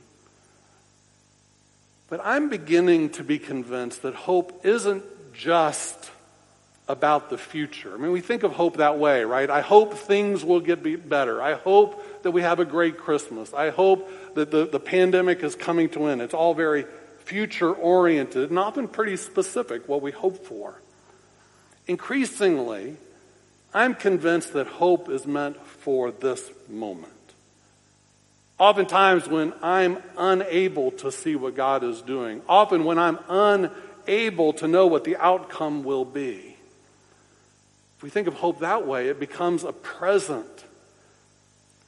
But 2.11 2.19
I'm 2.25 2.49
beginning 2.49 3.11
to 3.11 3.23
be 3.23 3.39
convinced 3.39 4.01
that 4.01 4.13
hope 4.13 4.65
isn't 4.65 5.05
just 5.33 6.11
about 6.89 7.29
the 7.29 7.37
future. 7.37 7.93
I 7.93 7.97
mean, 7.97 8.11
we 8.11 8.19
think 8.19 8.43
of 8.43 8.51
hope 8.51 8.77
that 8.77 8.99
way, 8.99 9.23
right? 9.23 9.49
I 9.49 9.61
hope 9.61 9.93
things 9.93 10.43
will 10.43 10.59
get 10.59 11.07
better. 11.07 11.41
I 11.41 11.53
hope 11.53 12.23
that 12.23 12.31
we 12.31 12.41
have 12.41 12.59
a 12.59 12.65
great 12.65 12.97
Christmas. 12.97 13.53
I 13.53 13.69
hope 13.69 14.35
that 14.35 14.51
the, 14.51 14.67
the 14.67 14.79
pandemic 14.79 15.41
is 15.41 15.55
coming 15.55 15.87
to 15.91 16.07
an 16.07 16.11
end. 16.11 16.21
It's 16.21 16.33
all 16.33 16.53
very 16.53 16.85
future 17.19 17.71
oriented 17.71 18.49
and 18.49 18.59
often 18.59 18.89
pretty 18.89 19.15
specific 19.15 19.87
what 19.87 20.01
we 20.01 20.11
hope 20.11 20.45
for. 20.45 20.81
Increasingly, 21.87 22.97
I'm 23.73 23.95
convinced 23.95 24.51
that 24.51 24.67
hope 24.67 25.07
is 25.07 25.25
meant 25.25 25.65
for 25.65 26.11
this 26.11 26.51
moment. 26.67 27.10
Oftentimes, 28.61 29.27
when 29.27 29.53
I'm 29.63 29.97
unable 30.15 30.91
to 30.91 31.11
see 31.11 31.35
what 31.35 31.55
God 31.55 31.83
is 31.83 32.03
doing, 32.03 32.43
often 32.47 32.83
when 32.83 32.99
I'm 32.99 33.17
unable 33.27 34.53
to 34.53 34.67
know 34.67 34.85
what 34.85 35.03
the 35.03 35.17
outcome 35.17 35.83
will 35.83 36.05
be, 36.05 36.55
if 37.97 38.03
we 38.03 38.11
think 38.11 38.27
of 38.27 38.35
hope 38.35 38.59
that 38.59 38.85
way, 38.85 39.07
it 39.07 39.19
becomes 39.19 39.63
a 39.63 39.73
present, 39.73 40.63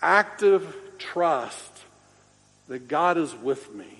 active 0.01 0.75
trust 0.97 1.83
that 2.69 2.87
God 2.87 3.19
is 3.19 3.35
with 3.35 3.71
me 3.75 3.99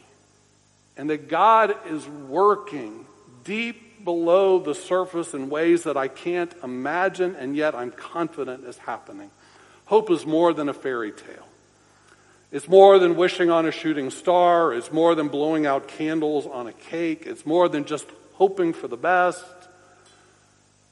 and 0.97 1.11
that 1.11 1.27
God 1.27 1.75
is 1.91 2.07
working 2.07 3.05
deep 3.43 4.03
below 4.03 4.57
the 4.57 4.73
surface 4.73 5.35
in 5.35 5.51
ways 5.51 5.83
that 5.83 5.95
I 5.95 6.07
can't 6.07 6.51
imagine, 6.63 7.35
and 7.35 7.55
yet 7.55 7.75
I'm 7.75 7.91
confident 7.91 8.65
is 8.65 8.79
happening. 8.79 9.29
Hope 9.85 10.09
is 10.09 10.25
more 10.25 10.55
than 10.55 10.69
a 10.69 10.73
fairy 10.73 11.11
tale. 11.11 11.42
It's 12.53 12.67
more 12.67 12.99
than 12.99 13.15
wishing 13.15 13.49
on 13.49 13.65
a 13.65 13.71
shooting 13.71 14.11
star. 14.11 14.75
It's 14.75 14.91
more 14.91 15.15
than 15.15 15.27
blowing 15.27 15.65
out 15.65 15.87
candles 15.87 16.45
on 16.45 16.67
a 16.67 16.71
cake. 16.71 17.23
It's 17.25 17.47
more 17.47 17.67
than 17.67 17.85
just 17.85 18.05
hoping 18.33 18.73
for 18.73 18.87
the 18.87 18.95
best. 18.95 19.43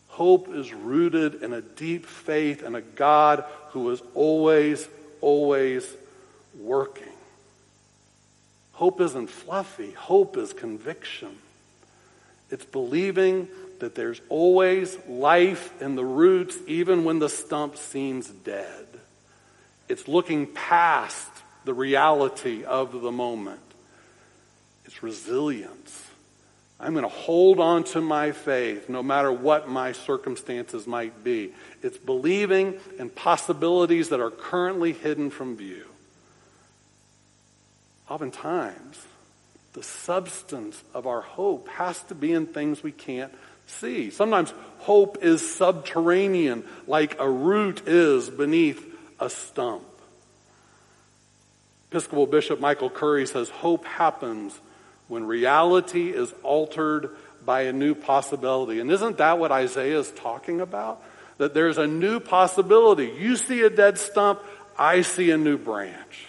Hope 0.08 0.50
is 0.50 0.74
rooted 0.74 1.44
in 1.44 1.54
a 1.54 1.62
deep 1.62 2.08
faith 2.08 2.64
in 2.64 2.74
a 2.74 2.82
God 2.82 3.46
who 3.70 3.92
is 3.92 4.02
always, 4.16 4.88
always 5.22 5.88
working. 6.60 7.04
Hope 8.74 9.00
isn't 9.00 9.30
fluffy, 9.30 9.92
hope 9.92 10.38
is 10.38 10.54
conviction. 10.54 11.38
It's 12.50 12.66
believing 12.66 13.48
that 13.82 13.94
there's 13.94 14.20
always 14.30 14.98
life 15.08 15.80
in 15.80 15.96
the 15.96 16.04
roots, 16.04 16.58
even 16.66 17.04
when 17.04 17.20
the 17.20 17.30
stump 17.30 17.78
seems 17.78 18.28
dead. 18.28 18.88
It's 19.88 20.08
looking 20.08 20.48
past 20.48 21.31
the 21.66 21.74
reality 21.74 22.64
of 22.64 23.02
the 23.02 23.12
moment. 23.12 23.60
It's 24.86 25.04
resilience. 25.04 26.08
I'm 26.80 26.94
going 26.94 27.04
to 27.04 27.10
hold 27.10 27.60
on 27.60 27.84
to 27.86 28.02
my 28.02 28.32
faith 28.32 28.90
no 28.90 29.04
matter 29.04 29.32
what 29.32 29.70
my 29.70 29.92
circumstances 29.92 30.88
might 30.88 31.24
be. 31.24 31.54
It's 31.84 31.98
believing 31.98 32.80
in 32.98 33.10
possibilities 33.10 34.10
that 34.10 34.20
are 34.20 34.32
currently 34.32 34.94
hidden 34.94 35.30
from 35.30 35.56
view. 35.56 35.86
Oftentimes, 38.10 39.06
the 39.74 39.84
substance 39.84 40.84
of 40.94 41.06
our 41.06 41.22
hope 41.22 41.70
has 41.70 42.02
to 42.04 42.16
be 42.16 42.34
in 42.34 42.48
things 42.48 42.82
we 42.82 42.92
can't 42.92 43.32
see. 43.68 44.10
Sometimes 44.10 44.54
hope 44.80 45.20
is 45.22 45.56
subterranean, 45.56 46.64
like 46.88 47.20
a 47.20 47.30
root 47.30 47.88
is 47.88 48.30
beneath 48.30 48.84
a 49.20 49.30
stump. 49.30 49.84
Episcopal 51.92 52.26
Bishop 52.26 52.62
Michael 52.62 52.90
Curry 52.90 53.28
says 53.28 53.50
hope 53.50 53.84
happens 53.84 54.58
when 55.10 55.26
reality 55.26 56.12
is 56.12 56.34
altered 56.42 57.10
by 57.44 57.64
a 57.64 57.74
new 57.74 57.96
possibility. 57.96 58.80
And 58.80 58.90
isn't 58.90 59.18
that 59.18 59.40
what 59.40 59.52
Isaiah 59.52 60.00
is 60.00 60.10
talking 60.12 60.62
about? 60.62 61.04
That 61.38 61.54
there's 61.54 61.78
a 61.78 61.88
new 61.88 62.22
possibility. 62.22 63.14
You 63.20 63.36
see 63.36 63.64
a 63.64 63.70
dead 63.70 63.98
stump, 63.98 64.40
I 64.80 65.02
see 65.02 65.32
a 65.32 65.38
new 65.38 65.58
branch. 65.58 66.28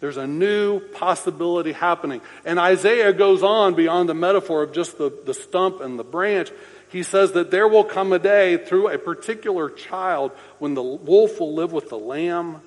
There's 0.00 0.16
a 0.16 0.26
new 0.26 0.80
possibility 0.80 1.72
happening. 1.72 2.22
And 2.46 2.58
Isaiah 2.58 3.12
goes 3.12 3.42
on 3.42 3.74
beyond 3.74 4.08
the 4.08 4.14
metaphor 4.14 4.62
of 4.62 4.72
just 4.72 4.96
the, 4.96 5.12
the 5.26 5.34
stump 5.34 5.82
and 5.82 5.98
the 5.98 6.04
branch. 6.04 6.50
He 6.90 7.02
says 7.02 7.32
that 7.32 7.50
there 7.50 7.68
will 7.68 7.84
come 7.84 8.14
a 8.14 8.18
day 8.18 8.56
through 8.56 8.88
a 8.88 8.96
particular 8.96 9.68
child 9.68 10.32
when 10.58 10.72
the 10.72 10.82
wolf 10.82 11.38
will 11.38 11.52
live 11.52 11.72
with 11.72 11.90
the 11.90 11.98
lamb 11.98 12.62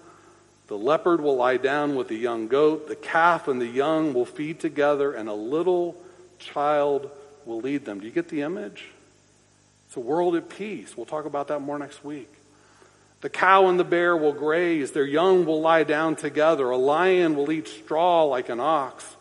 the 0.68 0.78
leopard 0.78 1.22
will 1.22 1.38
lie 1.38 1.58
down 1.58 1.96
with 1.96 2.10
the 2.10 2.18
young 2.18 2.48
goat. 2.48 2.88
The 2.88 2.96
calf 2.96 3.48
and 3.48 3.62
the 3.62 3.68
young 3.68 4.14
will 4.14 4.26
feed 4.26 4.60
together, 4.60 5.14
and 5.14 5.30
a 5.30 5.34
little 5.34 5.96
child 6.40 7.10
will 7.46 7.62
lead 7.62 7.86
them. 7.86 8.00
Do 8.00 8.06
you 8.06 8.12
get 8.12 8.28
the 8.28 8.42
image? 8.42 8.86
It's 9.88 9.96
a 9.96 10.02
world 10.02 10.36
at 10.36 10.50
peace. 10.50 10.98
We'll 10.98 11.06
talk 11.06 11.26
about 11.26 11.48
that 11.48 11.62
more 11.62 11.80
next 11.80 12.04
week. 12.04 12.30
The 13.22 13.30
cow 13.30 13.68
and 13.68 13.80
the 13.80 13.86
bear 13.86 14.16
will 14.16 14.34
graze. 14.34 14.92
Their 14.92 15.06
young 15.06 15.46
will 15.46 15.62
lie 15.62 15.84
down 15.84 16.18
together. 16.18 16.70
A 16.70 16.78
lion 16.78 17.36
will 17.36 17.52
eat 17.52 17.68
straw 17.68 18.24
like 18.24 18.50
an 18.50 18.60
ox. 18.60 19.16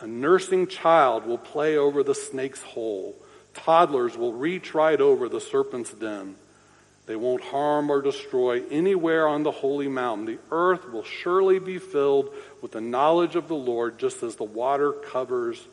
A 0.00 0.06
nursing 0.06 0.68
child 0.68 1.26
will 1.26 1.36
play 1.36 1.76
over 1.76 2.02
the 2.02 2.14
snake's 2.14 2.62
hole. 2.62 3.14
Toddlers 3.52 4.16
will 4.16 4.32
reach 4.32 4.72
right 4.72 5.00
over 5.00 5.28
the 5.28 5.40
serpent's 5.40 5.92
den. 5.92 6.36
They 7.06 7.16
won't 7.16 7.42
harm 7.42 7.90
or 7.90 8.02
destroy 8.02 8.62
anywhere 8.70 9.26
on 9.26 9.42
the 9.42 9.50
holy 9.50 9.88
mountain. 9.88 10.26
The 10.26 10.38
earth 10.50 10.88
will 10.90 11.02
surely 11.02 11.58
be 11.58 11.78
filled 11.78 12.32
with 12.62 12.72
the 12.72 12.80
knowledge 12.80 13.34
of 13.34 13.48
the 13.48 13.54
Lord, 13.54 13.98
just 13.98 14.22
as 14.22 14.36
the 14.36 14.44
water 14.44 14.92
covers 14.92 15.66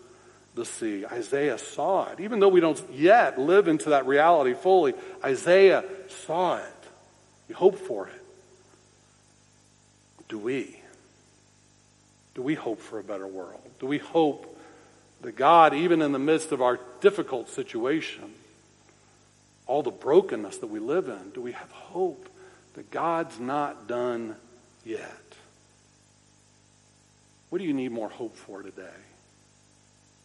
the 0.56 0.66
sea. 0.66 1.06
Isaiah 1.06 1.58
saw 1.58 2.12
it. 2.12 2.20
Even 2.20 2.40
though 2.40 2.48
we 2.48 2.60
don't 2.60 2.82
yet 2.92 3.40
live 3.40 3.68
into 3.68 3.92
that 3.92 4.08
reality 4.08 4.56
fully, 4.56 4.96
Isaiah 5.24 5.84
saw 6.26 6.58
it. 6.58 6.74
We 7.48 7.56
hope 7.56 7.78
for 7.78 8.08
it. 8.08 8.24
Do 10.28 10.40
we? 10.40 10.82
Do 12.36 12.42
we 12.42 12.56
hope 12.56 12.82
for 12.82 13.00
a 13.00 13.04
better 13.04 13.28
world? 13.28 13.62
Do 13.80 13.86
we 13.86 14.00
hope 14.00 14.58
that 15.22 15.36
God, 15.36 15.74
even 15.74 16.02
in 16.02 16.12
the 16.12 16.20
midst 16.20 16.52
of 16.52 16.62
our 16.62 16.80
difficult 17.02 17.50
situation, 17.50 18.34
all 19.68 19.84
the 19.84 19.92
brokenness 19.92 20.58
that 20.58 20.68
we 20.68 20.80
live 20.80 21.10
in, 21.10 21.32
do 21.34 21.42
we 21.42 21.52
have 21.52 21.72
hope 21.72 22.30
that 22.74 22.90
God's 22.90 23.40
not 23.40 23.88
done 23.88 24.36
yet? 24.86 25.22
What 27.50 27.60
do 27.60 27.66
you 27.66 27.74
need 27.74 27.92
more 27.92 28.10
hope 28.10 28.36
for 28.36 28.62
today? 28.62 28.88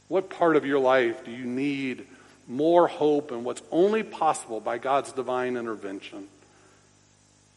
What 0.09 0.31
part 0.31 0.57
of 0.57 0.66
your 0.66 0.78
life 0.78 1.24
do 1.24 1.31
you 1.31 1.44
need 1.44 2.07
more 2.48 2.88
hope 2.88 3.33
in 3.33 3.44
what's 3.44 3.62
only 3.70 4.02
possible 4.02 4.61
by 4.61 4.78
God's 4.78 5.12
divine 5.12 5.57
intervention? 5.57 6.28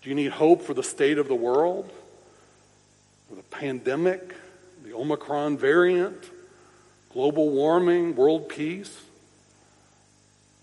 Do 0.01 0.09
you 0.09 0.15
need 0.15 0.31
hope 0.31 0.61
for 0.61 0.73
the 0.73 0.83
state 0.83 1.17
of 1.17 1.27
the 1.27 1.35
world? 1.35 1.91
For 3.27 3.35
the 3.35 3.43
pandemic, 3.43 4.35
the 4.83 4.93
Omicron 4.93 5.57
variant, 5.57 6.29
global 7.11 7.49
warming, 7.49 8.15
world 8.15 8.47
peace? 8.49 9.01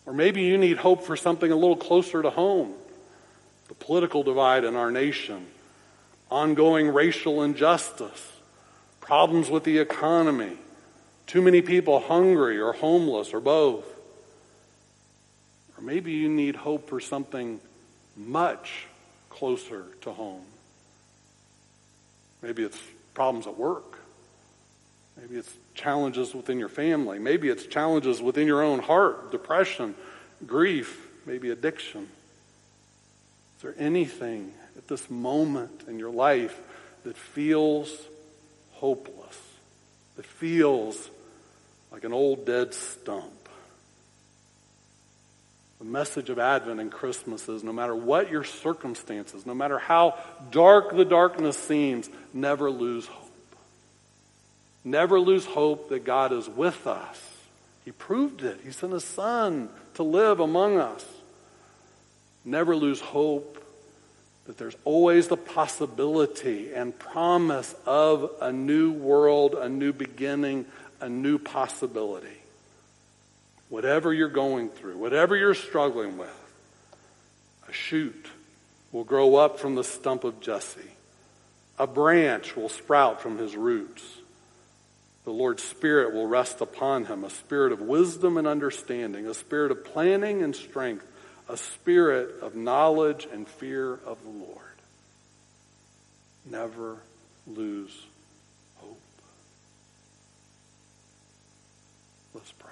Or 0.04 0.12
maybe 0.12 0.42
you 0.42 0.58
need 0.58 0.78
hope 0.78 1.04
for 1.04 1.16
something 1.16 1.50
a 1.50 1.56
little 1.56 1.76
closer 1.76 2.22
to 2.22 2.30
home 2.30 2.74
the 3.68 3.74
political 3.74 4.22
divide 4.22 4.64
in 4.64 4.76
our 4.76 4.90
nation, 4.90 5.46
ongoing 6.30 6.88
racial 6.88 7.42
injustice, 7.42 8.32
problems 9.00 9.48
with 9.48 9.64
the 9.64 9.78
economy, 9.78 10.52
too 11.26 11.40
many 11.40 11.62
people 11.62 12.00
hungry 12.00 12.60
or 12.60 12.74
homeless 12.74 13.32
or 13.32 13.40
both. 13.40 13.86
Or 15.76 15.82
maybe 15.82 16.12
you 16.12 16.28
need 16.28 16.54
hope 16.54 16.88
for 16.88 17.00
something 17.00 17.60
much 18.14 18.86
closer 19.30 19.86
to 20.02 20.12
home. 20.12 20.44
Maybe 22.42 22.62
it's 22.62 22.78
problems 23.14 23.46
at 23.46 23.56
work. 23.56 24.00
Maybe 25.20 25.36
it's 25.36 25.52
challenges 25.74 26.34
within 26.34 26.58
your 26.58 26.68
family. 26.68 27.18
Maybe 27.18 27.48
it's 27.48 27.66
challenges 27.66 28.20
within 28.20 28.46
your 28.46 28.62
own 28.62 28.80
heart, 28.80 29.30
depression, 29.30 29.94
grief, 30.46 31.06
maybe 31.26 31.50
addiction. 31.50 32.08
Is 33.56 33.62
there 33.62 33.74
anything 33.78 34.52
at 34.76 34.88
this 34.88 35.08
moment 35.10 35.84
in 35.86 35.98
your 35.98 36.10
life 36.10 36.58
that 37.04 37.16
feels 37.16 37.94
hopeless, 38.72 39.38
that 40.16 40.26
feels 40.26 41.10
like 41.92 42.04
an 42.04 42.12
old 42.12 42.46
dead 42.46 42.74
stump? 42.74 43.48
The 45.78 45.84
message 45.84 46.30
of 46.30 46.38
Advent 46.38 46.80
and 46.80 46.92
Christmas 46.92 47.48
is 47.48 47.64
no 47.64 47.72
matter 47.72 47.94
what 47.94 48.30
your 48.30 48.44
circumstances, 48.44 49.44
no 49.44 49.54
matter 49.54 49.78
how 49.78 50.16
dark 50.52 50.96
the 50.96 51.04
darkness 51.04 51.56
seems, 51.56 52.08
never 52.32 52.70
lose 52.70 53.06
hope. 53.06 53.21
Never 54.84 55.20
lose 55.20 55.46
hope 55.46 55.90
that 55.90 56.04
God 56.04 56.32
is 56.32 56.48
with 56.48 56.86
us. 56.86 57.20
He 57.84 57.92
proved 57.92 58.42
it. 58.42 58.60
He 58.64 58.72
sent 58.72 58.92
His 58.92 59.04
Son 59.04 59.68
to 59.94 60.02
live 60.02 60.40
among 60.40 60.78
us. 60.78 61.04
Never 62.44 62.74
lose 62.74 63.00
hope 63.00 63.58
that 64.46 64.58
there's 64.58 64.76
always 64.84 65.28
the 65.28 65.36
possibility 65.36 66.74
and 66.74 66.98
promise 66.98 67.74
of 67.86 68.30
a 68.40 68.52
new 68.52 68.92
world, 68.92 69.54
a 69.54 69.68
new 69.68 69.92
beginning, 69.92 70.66
a 71.00 71.08
new 71.08 71.38
possibility. 71.38 72.26
Whatever 73.68 74.12
you're 74.12 74.28
going 74.28 74.68
through, 74.68 74.96
whatever 74.96 75.36
you're 75.36 75.54
struggling 75.54 76.18
with, 76.18 76.28
a 77.68 77.72
shoot 77.72 78.26
will 78.90 79.04
grow 79.04 79.36
up 79.36 79.58
from 79.58 79.76
the 79.76 79.84
stump 79.84 80.24
of 80.24 80.40
Jesse. 80.40 80.80
A 81.78 81.86
branch 81.86 82.56
will 82.56 82.68
sprout 82.68 83.22
from 83.22 83.38
his 83.38 83.56
roots. 83.56 84.02
The 85.24 85.30
Lord's 85.30 85.62
Spirit 85.62 86.12
will 86.12 86.26
rest 86.26 86.60
upon 86.60 87.04
him, 87.04 87.22
a 87.22 87.30
spirit 87.30 87.72
of 87.72 87.80
wisdom 87.80 88.36
and 88.36 88.46
understanding, 88.46 89.26
a 89.26 89.34
spirit 89.34 89.70
of 89.70 89.84
planning 89.84 90.42
and 90.42 90.54
strength, 90.54 91.06
a 91.48 91.56
spirit 91.56 92.40
of 92.40 92.56
knowledge 92.56 93.28
and 93.32 93.46
fear 93.46 93.94
of 94.04 94.22
the 94.22 94.30
Lord. 94.30 94.58
Never 96.44 96.96
lose 97.46 98.06
hope. 98.76 99.00
Let's 102.34 102.52
pray. 102.52 102.70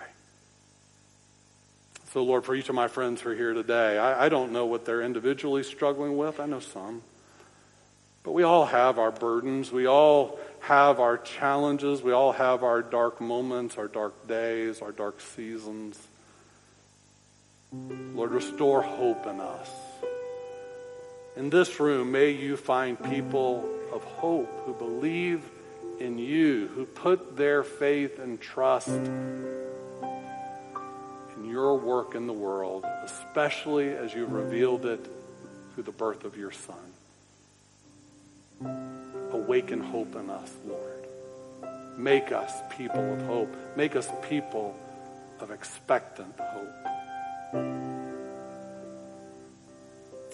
So, 2.13 2.25
Lord, 2.25 2.45
for 2.45 2.57
each 2.57 2.69
of 2.69 2.75
my 2.75 2.89
friends 2.89 3.21
who 3.21 3.31
are 3.31 3.35
here 3.37 3.55
today, 3.55 3.97
I, 3.97 4.27
I 4.27 4.29
don't 4.29 4.51
know 4.51 4.67
what 4.67 4.85
they're 4.85 5.03
individually 5.03 5.63
struggling 5.63 6.17
with. 6.17 6.41
I 6.41 6.47
know 6.47 6.59
some. 6.59 7.03
But 8.23 8.33
we 8.33 8.43
all 8.43 8.67
have 8.67 8.99
our 8.99 9.11
burdens. 9.11 9.73
We 9.73 9.87
all 9.87 10.39
have 10.61 11.01
our 11.01 11.17
challenges. 11.17 12.03
We 12.03 12.13
all 12.13 12.33
have 12.33 12.63
our 12.63 12.83
dark 12.83 13.21
moments, 13.21 13.79
our 13.79 13.89
dark 13.89 14.29
days, 14.29 14.83
our 14.83 14.93
dark 14.93 15.21
seasons. 15.21 15.99
Lord, 17.73 18.33
restore 18.33 18.83
hope 18.83 19.27
in 19.27 19.41
us. 19.41 19.71
In 21.37 21.49
this 21.49 21.81
room, 21.81 22.13
may 22.13 22.31
you 22.31 22.57
find 22.57 23.03
people 23.03 23.65
of 23.93 24.05
hope 24.05 24.51
who 24.67 24.75
believe 24.75 25.49
in 25.99 26.19
you, 26.19 26.69
who 26.75 26.85
put 26.85 27.37
their 27.37 27.63
faith 27.63 28.19
and 28.19 28.41
trust 28.41 28.89
in 28.89 29.47
your 31.45 31.79
work 31.79 32.15
in 32.15 32.27
the 32.27 32.33
world, 32.33 32.85
especially 33.05 33.91
as 33.91 34.13
you've 34.13 34.33
revealed 34.33 34.85
it 34.85 35.09
through 35.75 35.85
the 35.85 35.93
birth 35.93 36.25
of 36.25 36.37
your 36.37 36.51
Son 36.51 36.77
awaken 39.33 39.81
hope 39.81 40.15
in 40.17 40.31
us, 40.31 40.53
Lord. 40.67 40.91
Make 41.97 42.33
us 42.33 42.53
people 42.77 43.13
of 43.13 43.23
hope. 43.23 43.55
Make 43.77 43.97
us 43.97 44.09
people 44.29 44.77
of 45.41 45.51
expectant 45.51 46.35
hope. 46.39 46.69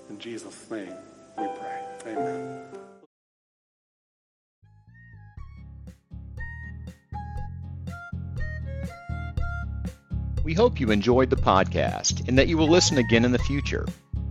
In 0.09 0.19
Jesus' 0.19 0.71
name 0.71 0.95
we 1.39 1.47
pray. 1.59 1.83
Amen. 2.07 2.63
We 10.45 10.55
hope 10.55 10.79
you 10.79 10.93
enjoyed 10.93 11.31
the 11.31 11.37
podcast 11.37 12.29
and 12.29 12.39
that 12.39 12.47
you 12.47 12.57
will 12.57 12.69
listen 12.69 12.99
again 12.99 13.25
in 13.25 13.33
the 13.33 13.39
future. 13.41 13.85